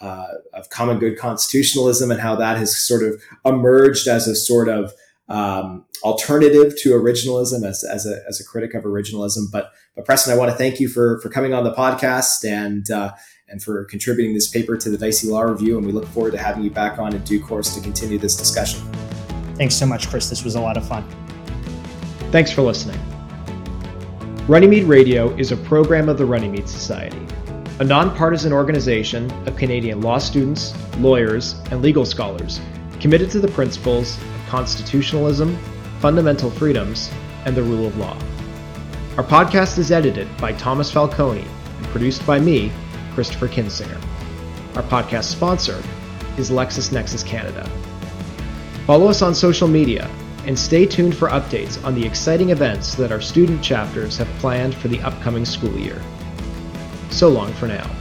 uh, 0.00 0.28
of 0.54 0.70
common 0.70 0.98
good 0.98 1.18
constitutionalism 1.18 2.10
and 2.10 2.20
how 2.20 2.36
that 2.36 2.56
has 2.56 2.78
sort 2.78 3.02
of 3.02 3.20
emerged 3.44 4.06
as 4.06 4.28
a 4.28 4.34
sort 4.34 4.68
of 4.68 4.94
um, 5.28 5.84
alternative 6.02 6.74
to 6.80 6.90
originalism 6.90 7.66
as, 7.66 7.84
as, 7.84 8.06
a, 8.06 8.22
as 8.28 8.40
a 8.40 8.44
critic 8.44 8.74
of 8.74 8.84
originalism. 8.84 9.50
But, 9.52 9.72
but 9.94 10.04
Preston, 10.04 10.32
I 10.32 10.36
want 10.36 10.50
to 10.50 10.56
thank 10.56 10.80
you 10.80 10.88
for, 10.88 11.20
for 11.20 11.28
coming 11.28 11.52
on 11.52 11.64
the 11.64 11.72
podcast 11.72 12.48
and, 12.48 12.90
uh, 12.90 13.12
and 13.48 13.62
for 13.62 13.84
contributing 13.84 14.34
this 14.34 14.48
paper 14.48 14.76
to 14.76 14.90
the 14.90 14.98
Dicey 14.98 15.28
Law 15.28 15.42
Review. 15.42 15.76
And 15.76 15.86
we 15.86 15.92
look 15.92 16.06
forward 16.06 16.32
to 16.32 16.38
having 16.38 16.64
you 16.64 16.70
back 16.70 16.98
on 16.98 17.14
in 17.14 17.22
due 17.24 17.42
course 17.42 17.74
to 17.74 17.80
continue 17.80 18.18
this 18.18 18.36
discussion. 18.36 18.80
Thanks 19.56 19.74
so 19.74 19.86
much, 19.86 20.08
Chris. 20.08 20.30
This 20.30 20.44
was 20.44 20.54
a 20.54 20.60
lot 20.60 20.76
of 20.76 20.86
fun. 20.86 21.04
Thanks 22.30 22.50
for 22.50 22.62
listening. 22.62 23.00
Runnymede 24.46 24.84
Radio 24.84 25.34
is 25.36 25.52
a 25.52 25.56
program 25.56 26.08
of 26.08 26.16
the 26.16 26.24
Runnymede 26.24 26.68
Society, 26.68 27.20
a 27.80 27.84
nonpartisan 27.84 28.52
organization 28.52 29.30
of 29.46 29.56
Canadian 29.56 30.00
law 30.00 30.18
students, 30.18 30.72
lawyers, 30.96 31.54
and 31.70 31.82
legal 31.82 32.06
scholars 32.06 32.60
committed 32.98 33.30
to 33.30 33.40
the 33.40 33.48
principles 33.48 34.16
of 34.16 34.37
constitutionalism, 34.48 35.56
fundamental 36.00 36.50
freedoms, 36.50 37.10
and 37.44 37.56
the 37.56 37.62
rule 37.62 37.86
of 37.86 37.96
law. 37.96 38.16
Our 39.16 39.24
podcast 39.24 39.78
is 39.78 39.92
edited 39.92 40.28
by 40.38 40.52
Thomas 40.52 40.90
Falcone 40.90 41.44
and 41.76 41.86
produced 41.86 42.26
by 42.26 42.38
me, 42.38 42.72
Kristopher 43.14 43.48
Kinsinger. 43.48 44.00
Our 44.76 44.82
podcast 44.82 45.24
sponsor 45.24 45.82
is 46.36 46.50
LexisNexis 46.50 47.26
Canada. 47.26 47.68
Follow 48.86 49.08
us 49.08 49.22
on 49.22 49.34
social 49.34 49.68
media 49.68 50.10
and 50.46 50.58
stay 50.58 50.86
tuned 50.86 51.16
for 51.16 51.28
updates 51.28 51.84
on 51.84 51.94
the 51.94 52.06
exciting 52.06 52.50
events 52.50 52.94
that 52.94 53.12
our 53.12 53.20
student 53.20 53.62
chapters 53.62 54.16
have 54.16 54.28
planned 54.38 54.74
for 54.74 54.88
the 54.88 55.00
upcoming 55.00 55.44
school 55.44 55.76
year. 55.78 56.00
So 57.10 57.28
long 57.28 57.52
for 57.54 57.66
now. 57.66 57.97